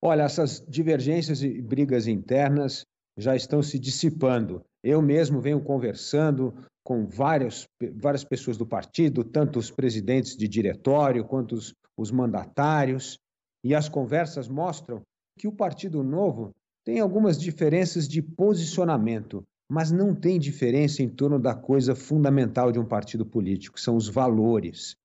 Olha, 0.00 0.22
essas 0.22 0.60
divergências 0.66 1.42
e 1.42 1.60
brigas 1.60 2.06
internas 2.06 2.84
já 3.16 3.36
estão 3.36 3.62
se 3.62 3.78
dissipando. 3.78 4.64
Eu 4.82 5.00
mesmo 5.00 5.40
venho 5.40 5.60
conversando 5.60 6.54
com 6.84 7.06
várias, 7.06 7.66
várias 7.94 8.24
pessoas 8.24 8.56
do 8.56 8.66
partido, 8.66 9.22
tanto 9.22 9.58
os 9.58 9.70
presidentes 9.70 10.36
de 10.36 10.48
diretório 10.48 11.24
quanto 11.24 11.54
os, 11.54 11.72
os 11.96 12.10
mandatários, 12.10 13.18
e 13.64 13.74
as 13.74 13.88
conversas 13.88 14.48
mostram 14.48 15.02
que 15.38 15.46
o 15.46 15.52
Partido 15.52 16.02
Novo 16.02 16.50
tem 16.84 16.98
algumas 16.98 17.40
diferenças 17.40 18.08
de 18.08 18.20
posicionamento, 18.20 19.44
mas 19.70 19.92
não 19.92 20.14
tem 20.14 20.38
diferença 20.38 21.02
em 21.02 21.08
torno 21.08 21.38
da 21.38 21.54
coisa 21.54 21.94
fundamental 21.94 22.72
de 22.72 22.80
um 22.80 22.84
partido 22.84 23.24
político, 23.24 23.80
são 23.80 23.96
os 23.96 24.08
valores. 24.08 24.96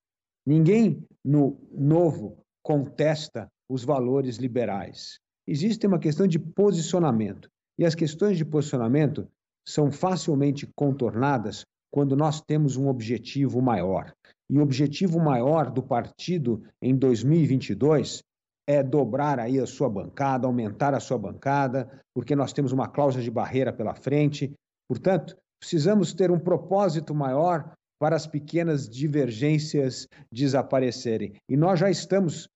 Ninguém 0.45 1.03
no 1.23 1.57
Novo 1.71 2.39
contesta 2.63 3.47
os 3.69 3.83
valores 3.83 4.37
liberais. 4.37 5.19
Existe 5.47 5.85
uma 5.85 5.99
questão 5.99 6.25
de 6.25 6.39
posicionamento, 6.39 7.47
e 7.77 7.85
as 7.85 7.93
questões 7.93 8.37
de 8.37 8.43
posicionamento 8.43 9.27
são 9.67 9.91
facilmente 9.91 10.65
contornadas 10.73 11.65
quando 11.91 12.15
nós 12.15 12.39
temos 12.39 12.77
um 12.77 12.87
objetivo 12.87 13.61
maior. 13.61 14.13
E 14.49 14.57
o 14.57 14.61
objetivo 14.61 15.19
maior 15.19 15.69
do 15.69 15.83
partido 15.83 16.63
em 16.81 16.95
2022 16.95 18.23
é 18.65 18.81
dobrar 18.81 19.39
aí 19.39 19.59
a 19.59 19.67
sua 19.67 19.89
bancada, 19.89 20.47
aumentar 20.47 20.93
a 20.93 20.99
sua 21.01 21.17
bancada, 21.17 22.01
porque 22.15 22.35
nós 22.35 22.53
temos 22.53 22.71
uma 22.71 22.87
cláusula 22.87 23.23
de 23.23 23.31
barreira 23.31 23.73
pela 23.73 23.93
frente. 23.93 24.53
Portanto, 24.87 25.35
precisamos 25.59 26.13
ter 26.13 26.31
um 26.31 26.39
propósito 26.39 27.13
maior 27.13 27.73
para 27.99 28.15
as 28.15 28.25
pequenas 28.25 28.87
divergências 28.87 30.07
desaparecerem. 30.31 31.33
E 31.49 31.57
nós 31.57 31.79
já 31.79 31.89
estamos 31.89 32.47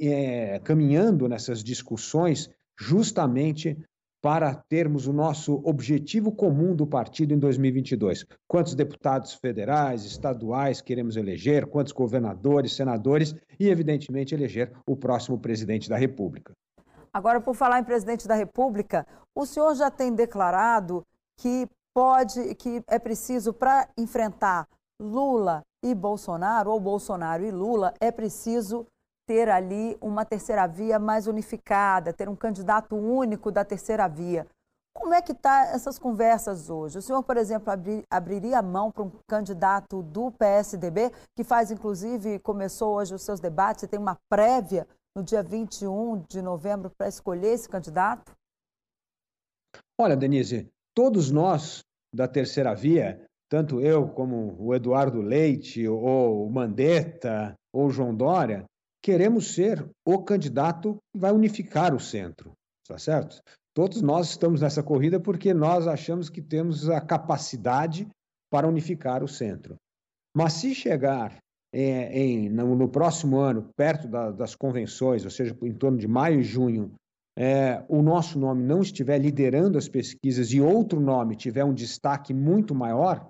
é, 0.00 0.58
caminhando 0.60 1.28
nessas 1.28 1.62
discussões 1.62 2.50
justamente 2.78 3.76
para 4.26 4.52
termos 4.52 5.06
o 5.06 5.12
nosso 5.12 5.62
objetivo 5.62 6.32
comum 6.32 6.74
do 6.74 6.84
partido 6.84 7.32
em 7.32 7.38
2022. 7.38 8.26
Quantos 8.48 8.74
deputados 8.74 9.34
federais, 9.34 10.04
estaduais 10.04 10.80
queremos 10.80 11.16
eleger, 11.16 11.64
quantos 11.64 11.92
governadores, 11.92 12.74
senadores 12.74 13.36
e, 13.56 13.68
evidentemente, 13.68 14.34
eleger 14.34 14.72
o 14.84 14.96
próximo 14.96 15.38
presidente 15.38 15.88
da 15.88 15.96
República. 15.96 16.52
Agora, 17.12 17.40
por 17.40 17.54
falar 17.54 17.78
em 17.78 17.84
presidente 17.84 18.26
da 18.26 18.34
República, 18.34 19.06
o 19.32 19.46
senhor 19.46 19.76
já 19.76 19.92
tem 19.92 20.12
declarado 20.12 21.06
que 21.36 21.68
pode, 21.94 22.52
que 22.56 22.82
é 22.88 22.98
preciso 22.98 23.52
para 23.52 23.88
enfrentar 23.96 24.66
Lula 25.00 25.62
e 25.84 25.94
Bolsonaro, 25.94 26.72
ou 26.72 26.80
Bolsonaro 26.80 27.44
e 27.44 27.52
Lula, 27.52 27.94
é 28.00 28.10
preciso 28.10 28.88
ter 29.26 29.48
ali 29.48 29.96
uma 30.00 30.24
terceira 30.24 30.66
via 30.66 30.98
mais 30.98 31.26
unificada, 31.26 32.12
ter 32.12 32.28
um 32.28 32.36
candidato 32.36 32.94
único 32.96 33.50
da 33.50 33.64
terceira 33.64 34.06
via. 34.08 34.46
Como 34.94 35.12
é 35.12 35.20
que 35.20 35.32
está 35.32 35.66
essas 35.66 35.98
conversas 35.98 36.70
hoje? 36.70 36.98
O 36.98 37.02
senhor, 37.02 37.22
por 37.22 37.36
exemplo, 37.36 37.70
abri, 37.70 38.02
abriria 38.10 38.58
a 38.58 38.62
mão 38.62 38.90
para 38.90 39.02
um 39.02 39.12
candidato 39.28 40.02
do 40.02 40.32
PSDB, 40.32 41.12
que 41.36 41.44
faz, 41.44 41.70
inclusive, 41.70 42.38
começou 42.38 42.94
hoje 42.94 43.14
os 43.14 43.22
seus 43.22 43.38
debates 43.38 43.82
e 43.82 43.88
tem 43.88 44.00
uma 44.00 44.16
prévia 44.30 44.86
no 45.14 45.22
dia 45.22 45.42
21 45.42 46.24
de 46.28 46.40
novembro 46.40 46.90
para 46.96 47.08
escolher 47.08 47.52
esse 47.52 47.68
candidato? 47.68 48.32
Olha, 50.00 50.16
Denise, 50.16 50.68
todos 50.94 51.30
nós 51.30 51.82
da 52.14 52.26
terceira 52.26 52.74
via, 52.74 53.22
tanto 53.50 53.80
eu 53.80 54.08
como 54.08 54.56
o 54.58 54.74
Eduardo 54.74 55.20
Leite, 55.20 55.86
ou 55.86 56.46
o 56.46 56.50
Mandetta, 56.50 57.54
ou 57.72 57.90
João 57.90 58.14
Dória, 58.14 58.64
queremos 59.06 59.54
ser 59.54 59.88
o 60.04 60.18
candidato 60.24 60.98
que 61.12 61.20
vai 61.20 61.30
unificar 61.30 61.94
o 61.94 62.00
centro, 62.00 62.54
está 62.82 62.98
certo? 62.98 63.40
Todos 63.72 64.02
nós 64.02 64.30
estamos 64.30 64.62
nessa 64.62 64.82
corrida 64.82 65.20
porque 65.20 65.54
nós 65.54 65.86
achamos 65.86 66.28
que 66.28 66.42
temos 66.42 66.90
a 66.90 67.00
capacidade 67.00 68.08
para 68.50 68.66
unificar 68.66 69.22
o 69.22 69.28
centro. 69.28 69.76
Mas 70.36 70.54
se 70.54 70.74
chegar 70.74 71.38
é, 71.72 72.18
em, 72.18 72.48
no, 72.48 72.74
no, 72.74 72.88
próximo 72.88 73.38
ano, 73.38 73.70
perto 73.76 74.08
da, 74.08 74.32
das 74.32 74.56
convenções, 74.56 75.24
ou 75.24 75.30
seja, 75.30 75.56
em 75.62 75.72
torno 75.72 75.98
de 75.98 76.08
maio 76.08 76.40
e 76.40 76.42
junho, 76.42 76.92
é, 77.38 77.84
o 77.88 78.02
nosso 78.02 78.40
nome 78.40 78.64
não 78.64 78.80
estiver 78.80 79.18
liderando 79.18 79.78
as 79.78 79.88
pesquisas 79.88 80.50
e 80.50 80.60
outro 80.60 80.98
nome 80.98 81.36
tiver 81.36 81.64
um 81.64 81.74
destaque 81.74 82.34
muito 82.34 82.74
maior, 82.74 83.28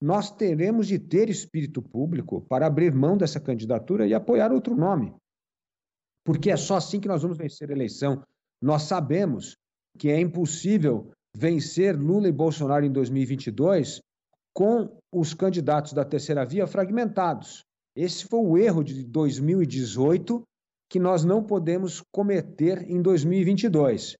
nós 0.00 0.30
teremos 0.30 0.86
de 0.86 0.98
ter 0.98 1.28
espírito 1.28 1.80
público 1.80 2.42
para 2.42 2.66
abrir 2.66 2.94
mão 2.94 3.16
dessa 3.16 3.40
candidatura 3.40 4.06
e 4.06 4.14
apoiar 4.14 4.52
outro 4.52 4.76
nome. 4.76 5.14
Porque 6.24 6.50
é 6.50 6.56
só 6.56 6.76
assim 6.76 7.00
que 7.00 7.08
nós 7.08 7.22
vamos 7.22 7.38
vencer 7.38 7.70
a 7.70 7.72
eleição. 7.72 8.22
Nós 8.62 8.82
sabemos 8.82 9.56
que 9.98 10.08
é 10.08 10.20
impossível 10.20 11.10
vencer 11.36 11.96
Lula 11.96 12.28
e 12.28 12.32
Bolsonaro 12.32 12.84
em 12.84 12.92
2022 12.92 14.00
com 14.54 14.96
os 15.12 15.34
candidatos 15.34 15.92
da 15.92 16.04
terceira 16.04 16.44
via 16.44 16.66
fragmentados. 16.66 17.64
Esse 17.96 18.24
foi 18.24 18.40
o 18.40 18.56
erro 18.56 18.82
de 18.82 19.04
2018 19.04 20.42
que 20.88 20.98
nós 20.98 21.24
não 21.24 21.42
podemos 21.42 22.02
cometer 22.12 22.88
em 22.88 23.02
2022. 23.02 24.16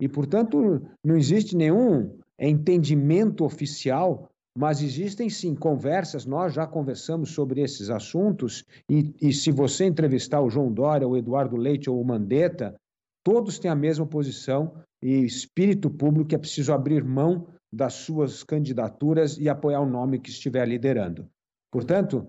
E, 0.00 0.08
portanto, 0.08 0.82
não 1.04 1.16
existe 1.16 1.56
nenhum 1.56 2.18
entendimento 2.38 3.44
oficial, 3.44 4.28
mas 4.56 4.80
existem 4.80 5.28
sim 5.28 5.54
conversas, 5.54 6.24
nós 6.24 6.54
já 6.54 6.66
conversamos 6.66 7.32
sobre 7.32 7.60
esses 7.60 7.90
assuntos, 7.90 8.64
e, 8.90 9.14
e 9.20 9.32
se 9.32 9.52
você 9.52 9.84
entrevistar 9.84 10.40
o 10.40 10.48
João 10.48 10.72
Dória, 10.72 11.06
o 11.06 11.16
Eduardo 11.16 11.56
Leite 11.56 11.90
ou 11.90 12.00
o 12.00 12.04
Mandetta, 12.04 12.74
todos 13.22 13.58
têm 13.58 13.70
a 13.70 13.74
mesma 13.74 14.06
posição 14.06 14.74
e 15.02 15.24
espírito 15.24 15.90
público 15.90 16.30
que 16.30 16.34
é 16.34 16.38
preciso 16.38 16.72
abrir 16.72 17.04
mão 17.04 17.46
das 17.70 17.92
suas 17.94 18.42
candidaturas 18.42 19.36
e 19.36 19.48
apoiar 19.48 19.80
o 19.80 19.90
nome 19.90 20.18
que 20.18 20.30
estiver 20.30 20.66
liderando. 20.66 21.28
Portanto, 21.70 22.26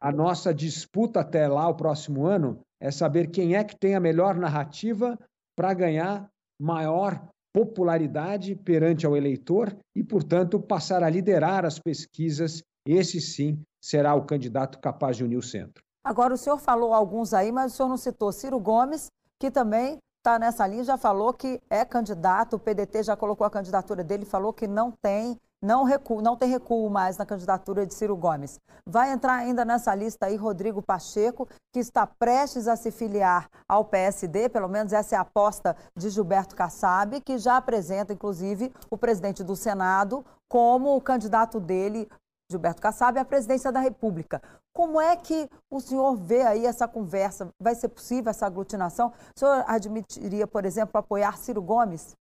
a 0.00 0.10
nossa 0.10 0.54
disputa 0.54 1.20
até 1.20 1.46
lá, 1.46 1.68
o 1.68 1.74
próximo 1.74 2.24
ano, 2.24 2.60
é 2.80 2.90
saber 2.90 3.30
quem 3.30 3.54
é 3.54 3.62
que 3.62 3.76
tem 3.76 3.94
a 3.94 4.00
melhor 4.00 4.36
narrativa 4.36 5.18
para 5.54 5.74
ganhar 5.74 6.28
maior 6.58 7.28
popularidade 7.56 8.54
perante 8.54 9.06
ao 9.06 9.16
eleitor 9.16 9.74
e, 9.94 10.04
portanto, 10.04 10.60
passar 10.60 11.02
a 11.02 11.08
liderar 11.08 11.64
as 11.64 11.78
pesquisas. 11.78 12.62
Esse 12.86 13.18
sim 13.18 13.62
será 13.80 14.14
o 14.14 14.26
candidato 14.26 14.78
capaz 14.78 15.16
de 15.16 15.24
unir 15.24 15.38
o 15.38 15.42
centro. 15.42 15.82
Agora, 16.04 16.34
o 16.34 16.36
senhor 16.36 16.58
falou 16.58 16.92
alguns 16.92 17.32
aí, 17.32 17.50
mas 17.50 17.72
o 17.72 17.76
senhor 17.76 17.88
não 17.88 17.96
citou 17.96 18.30
Ciro 18.30 18.60
Gomes, 18.60 19.06
que 19.40 19.50
também 19.50 19.96
está 20.18 20.38
nessa 20.38 20.66
linha, 20.66 20.84
já 20.84 20.98
falou 20.98 21.32
que 21.32 21.58
é 21.70 21.82
candidato, 21.82 22.56
o 22.56 22.58
PDT 22.58 23.04
já 23.04 23.16
colocou 23.16 23.46
a 23.46 23.50
candidatura 23.50 24.04
dele, 24.04 24.26
falou 24.26 24.52
que 24.52 24.66
não 24.66 24.92
tem, 24.92 25.40
não, 25.62 25.84
recuo, 25.84 26.20
não 26.20 26.36
tem 26.36 26.48
recuo 26.48 26.88
mais 26.90 27.16
na 27.16 27.26
candidatura 27.26 27.86
de 27.86 27.94
Ciro 27.94 28.16
Gomes. 28.16 28.58
Vai 28.86 29.12
entrar 29.12 29.34
ainda 29.34 29.64
nessa 29.64 29.94
lista 29.94 30.26
aí 30.26 30.36
Rodrigo 30.36 30.82
Pacheco, 30.82 31.48
que 31.72 31.80
está 31.80 32.06
prestes 32.06 32.68
a 32.68 32.76
se 32.76 32.90
filiar 32.90 33.48
ao 33.68 33.84
PSD, 33.84 34.48
pelo 34.48 34.68
menos 34.68 34.92
essa 34.92 35.14
é 35.14 35.18
a 35.18 35.22
aposta 35.22 35.76
de 35.96 36.10
Gilberto 36.10 36.54
Kassab, 36.54 37.20
que 37.20 37.38
já 37.38 37.56
apresenta, 37.56 38.12
inclusive, 38.12 38.72
o 38.90 38.96
presidente 38.96 39.42
do 39.42 39.56
Senado 39.56 40.24
como 40.48 40.94
o 40.94 41.00
candidato 41.00 41.58
dele 41.58 42.08
Gilberto 42.50 42.80
Kassab 42.80 43.18
à 43.18 43.24
presidência 43.24 43.72
da 43.72 43.80
República. 43.80 44.40
Como 44.72 45.00
é 45.00 45.16
que 45.16 45.48
o 45.70 45.80
senhor 45.80 46.14
vê 46.16 46.42
aí 46.42 46.66
essa 46.66 46.86
conversa? 46.86 47.48
Vai 47.60 47.74
ser 47.74 47.88
possível 47.88 48.30
essa 48.30 48.46
aglutinação? 48.46 49.12
O 49.34 49.38
senhor 49.38 49.64
admitiria, 49.66 50.46
por 50.46 50.64
exemplo, 50.64 50.98
apoiar 50.98 51.38
Ciro 51.38 51.62
Gomes, 51.62 52.14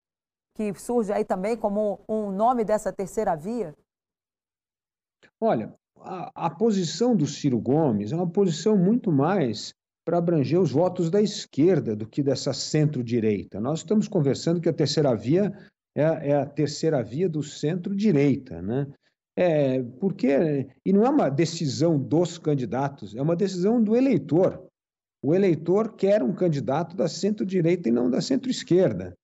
que 0.55 0.73
surge 0.75 1.13
aí 1.13 1.25
também 1.25 1.57
como 1.57 2.01
um 2.09 2.31
nome 2.31 2.65
dessa 2.65 2.93
terceira 2.93 3.35
via? 3.35 3.75
Olha, 5.41 5.75
a, 5.99 6.47
a 6.47 6.51
posição 6.51 7.17
do 7.17 7.27
Ciro 7.27 7.61
Gomes 7.61 8.13
é 8.13 8.17
uma 8.17 8.31
posição 8.31 8.77
muito 8.77 9.11
mais 9.11 9.75
para 10.05 10.19
abranger 10.19 10.61
os 10.61 10.71
votos 10.71 11.11
da 11.11 11.21
esquerda 11.21 11.97
do 11.97 12.07
que 12.07 12.23
dessa 12.23 12.53
centro-direita. 12.53 13.61
Nós 13.61 13.81
estamos 13.81 14.07
conversando 14.07 14.61
que 14.61 14.69
a 14.69 14.73
terceira 14.73 15.15
via 15.15 15.53
é, 15.97 16.31
é 16.31 16.37
a 16.37 16.47
terceira 16.47 17.03
via 17.03 17.29
do 17.29 17.43
centro-direita, 17.43 18.61
né? 18.61 18.87
É, 19.37 19.83
porque, 19.99 20.69
e 20.85 20.93
não 20.93 21.05
é 21.05 21.11
uma 21.11 21.29
decisão 21.29 21.99
dos 21.99 22.39
candidatos, 22.39 23.17
é 23.17 23.23
uma 23.23 23.35
decisão 23.35 23.83
do 23.83 23.97
eleitor. 23.97 24.65
O 25.23 25.35
eleitor 25.35 25.97
quer 25.97 26.23
um 26.23 26.33
candidato 26.33 26.95
da 26.95 27.09
centro-direita 27.09 27.89
e 27.89 27.93
não 27.93 28.11
da 28.11 28.21
centro-esquerda. 28.21 29.15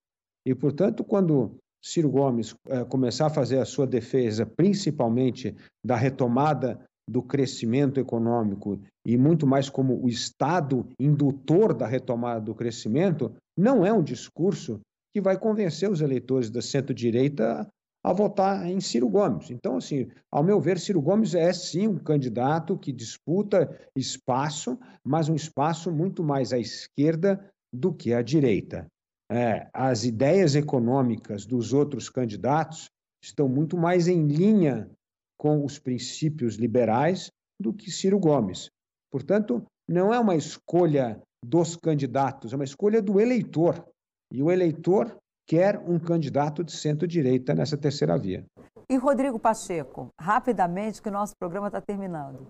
E, 0.51 0.55
portanto, 0.57 1.05
quando 1.05 1.61
Ciro 1.81 2.11
Gomes 2.11 2.57
é, 2.67 2.85
começar 2.85 3.27
a 3.27 3.31
fazer 3.31 3.59
a 3.59 3.65
sua 3.65 3.87
defesa, 3.87 4.45
principalmente 4.45 5.55
da 5.85 5.95
retomada 5.95 6.85
do 7.09 7.23
crescimento 7.23 8.01
econômico 8.01 8.81
e 9.07 9.17
muito 9.17 9.47
mais 9.47 9.71
como 9.71 10.05
o 10.05 10.09
Estado 10.09 10.89
indutor 10.99 11.73
da 11.73 11.87
retomada 11.87 12.41
do 12.41 12.53
crescimento, 12.53 13.33
não 13.57 13.87
é 13.87 13.93
um 13.93 14.03
discurso 14.03 14.81
que 15.15 15.21
vai 15.21 15.39
convencer 15.39 15.89
os 15.89 16.01
eleitores 16.01 16.51
da 16.51 16.61
centro-direita 16.61 17.69
a 18.05 18.13
votar 18.13 18.67
em 18.67 18.81
Ciro 18.81 19.09
Gomes. 19.09 19.53
Então, 19.53 19.77
assim, 19.77 20.09
ao 20.33 20.43
meu 20.43 20.61
ver, 20.61 20.81
Ciro 20.81 21.01
Gomes 21.01 21.37
é 21.37 21.53
sim 21.53 21.87
um 21.87 21.97
candidato 21.97 22.77
que 22.77 22.91
disputa 22.91 23.71
espaço, 23.95 24.77
mas 25.05 25.29
um 25.29 25.37
espaço 25.37 25.93
muito 25.93 26.25
mais 26.25 26.53
à 26.53 26.59
esquerda 26.59 27.41
do 27.73 27.95
que 27.95 28.13
à 28.13 28.21
direita. 28.21 28.89
É, 29.31 29.69
as 29.73 30.05
ideias 30.05 30.57
econômicas 30.57 31.47
dos 31.47 31.73
outros 31.73 32.09
candidatos 32.09 32.91
estão 33.23 33.49
muito 33.49 33.77
mais 33.77 34.09
em 34.09 34.27
linha 34.27 34.91
com 35.39 35.65
os 35.65 35.79
princípios 35.79 36.57
liberais 36.57 37.31
do 37.61 37.73
que 37.73 37.93
Ciro 37.93 38.19
Gomes. 38.19 38.71
Portanto, 39.11 39.65
não 39.89 40.13
é 40.13 40.19
uma 40.19 40.35
escolha 40.35 41.23
dos 41.45 41.77
candidatos, 41.77 42.53
é 42.53 42.57
uma 42.57 42.65
escolha 42.65 43.01
do 43.01 43.21
eleitor. 43.21 43.85
E 44.33 44.43
o 44.43 44.51
eleitor 44.51 45.17
quer 45.49 45.79
um 45.79 45.99
candidato 45.99 46.63
de 46.65 46.73
centro-direita 46.73 47.55
nessa 47.55 47.77
terceira 47.77 48.19
via. 48.19 48.45
E 48.89 48.97
Rodrigo 48.97 49.39
Pacheco, 49.39 50.09
rapidamente, 50.21 51.01
que 51.01 51.09
o 51.09 51.13
nosso 51.13 51.35
programa 51.39 51.69
está 51.69 51.81
terminando. 51.81 52.49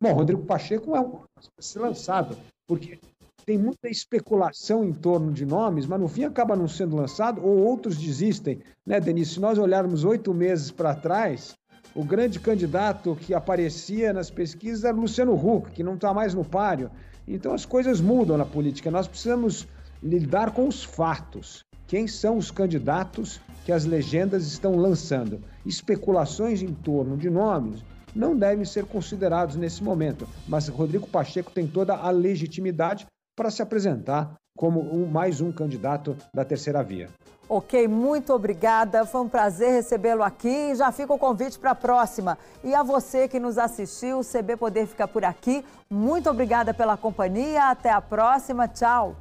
Bom, 0.00 0.12
Rodrigo 0.12 0.44
Pacheco 0.44 0.94
é 0.94 1.00
um 1.00 1.22
ser 1.58 1.80
lançado, 1.80 2.36
porque 2.66 2.98
tem 3.44 3.58
muita 3.58 3.88
especulação 3.88 4.84
em 4.84 4.92
torno 4.92 5.32
de 5.32 5.44
nomes, 5.44 5.86
mas 5.86 6.00
no 6.00 6.08
fim 6.08 6.24
acaba 6.24 6.56
não 6.56 6.68
sendo 6.68 6.96
lançado 6.96 7.44
ou 7.44 7.58
outros 7.58 7.96
desistem. 7.96 8.60
Né, 8.86 9.00
Denise? 9.00 9.34
Se 9.34 9.40
nós 9.40 9.58
olharmos 9.58 10.04
oito 10.04 10.32
meses 10.32 10.70
para 10.70 10.94
trás, 10.94 11.54
o 11.94 12.04
grande 12.04 12.40
candidato 12.40 13.16
que 13.16 13.34
aparecia 13.34 14.12
nas 14.12 14.30
pesquisas 14.30 14.84
era 14.84 14.96
Luciano 14.96 15.34
Huck, 15.34 15.72
que 15.72 15.82
não 15.82 15.94
está 15.94 16.14
mais 16.14 16.34
no 16.34 16.44
páreo. 16.44 16.90
Então 17.26 17.52
as 17.52 17.66
coisas 17.66 18.00
mudam 18.00 18.36
na 18.36 18.46
política. 18.46 18.90
Nós 18.90 19.06
precisamos 19.06 19.66
lidar 20.02 20.52
com 20.52 20.66
os 20.66 20.82
fatos 20.82 21.64
quem 21.86 22.06
são 22.06 22.38
os 22.38 22.50
candidatos 22.50 23.38
que 23.66 23.72
as 23.72 23.84
legendas 23.84 24.46
estão 24.46 24.76
lançando. 24.76 25.40
Especulações 25.66 26.62
em 26.62 26.72
torno 26.72 27.18
de 27.18 27.28
nomes 27.28 27.84
não 28.14 28.36
devem 28.36 28.64
ser 28.64 28.86
considerados 28.86 29.56
nesse 29.56 29.82
momento, 29.82 30.26
mas 30.48 30.68
Rodrigo 30.68 31.06
Pacheco 31.06 31.50
tem 31.50 31.66
toda 31.66 31.94
a 31.94 32.10
legitimidade 32.10 33.06
para 33.36 33.50
se 33.50 33.62
apresentar 33.62 34.34
como 34.56 34.80
um, 34.80 35.06
mais 35.06 35.40
um 35.40 35.50
candidato 35.50 36.16
da 36.34 36.44
terceira 36.44 36.82
via. 36.82 37.08
Ok, 37.48 37.88
muito 37.88 38.32
obrigada. 38.32 39.04
Foi 39.04 39.22
um 39.22 39.28
prazer 39.28 39.72
recebê-lo 39.72 40.22
aqui 40.22 40.74
já 40.74 40.90
fica 40.92 41.12
o 41.12 41.18
convite 41.18 41.58
para 41.58 41.72
a 41.72 41.74
próxima. 41.74 42.38
E 42.62 42.74
a 42.74 42.82
você 42.82 43.28
que 43.28 43.40
nos 43.40 43.58
assistiu, 43.58 44.20
o 44.20 44.24
CB 44.24 44.56
Poder 44.56 44.86
fica 44.86 45.06
por 45.08 45.24
aqui. 45.24 45.64
Muito 45.90 46.30
obrigada 46.30 46.72
pela 46.72 46.96
companhia. 46.96 47.70
Até 47.70 47.90
a 47.90 48.00
próxima. 48.00 48.68
Tchau. 48.68 49.16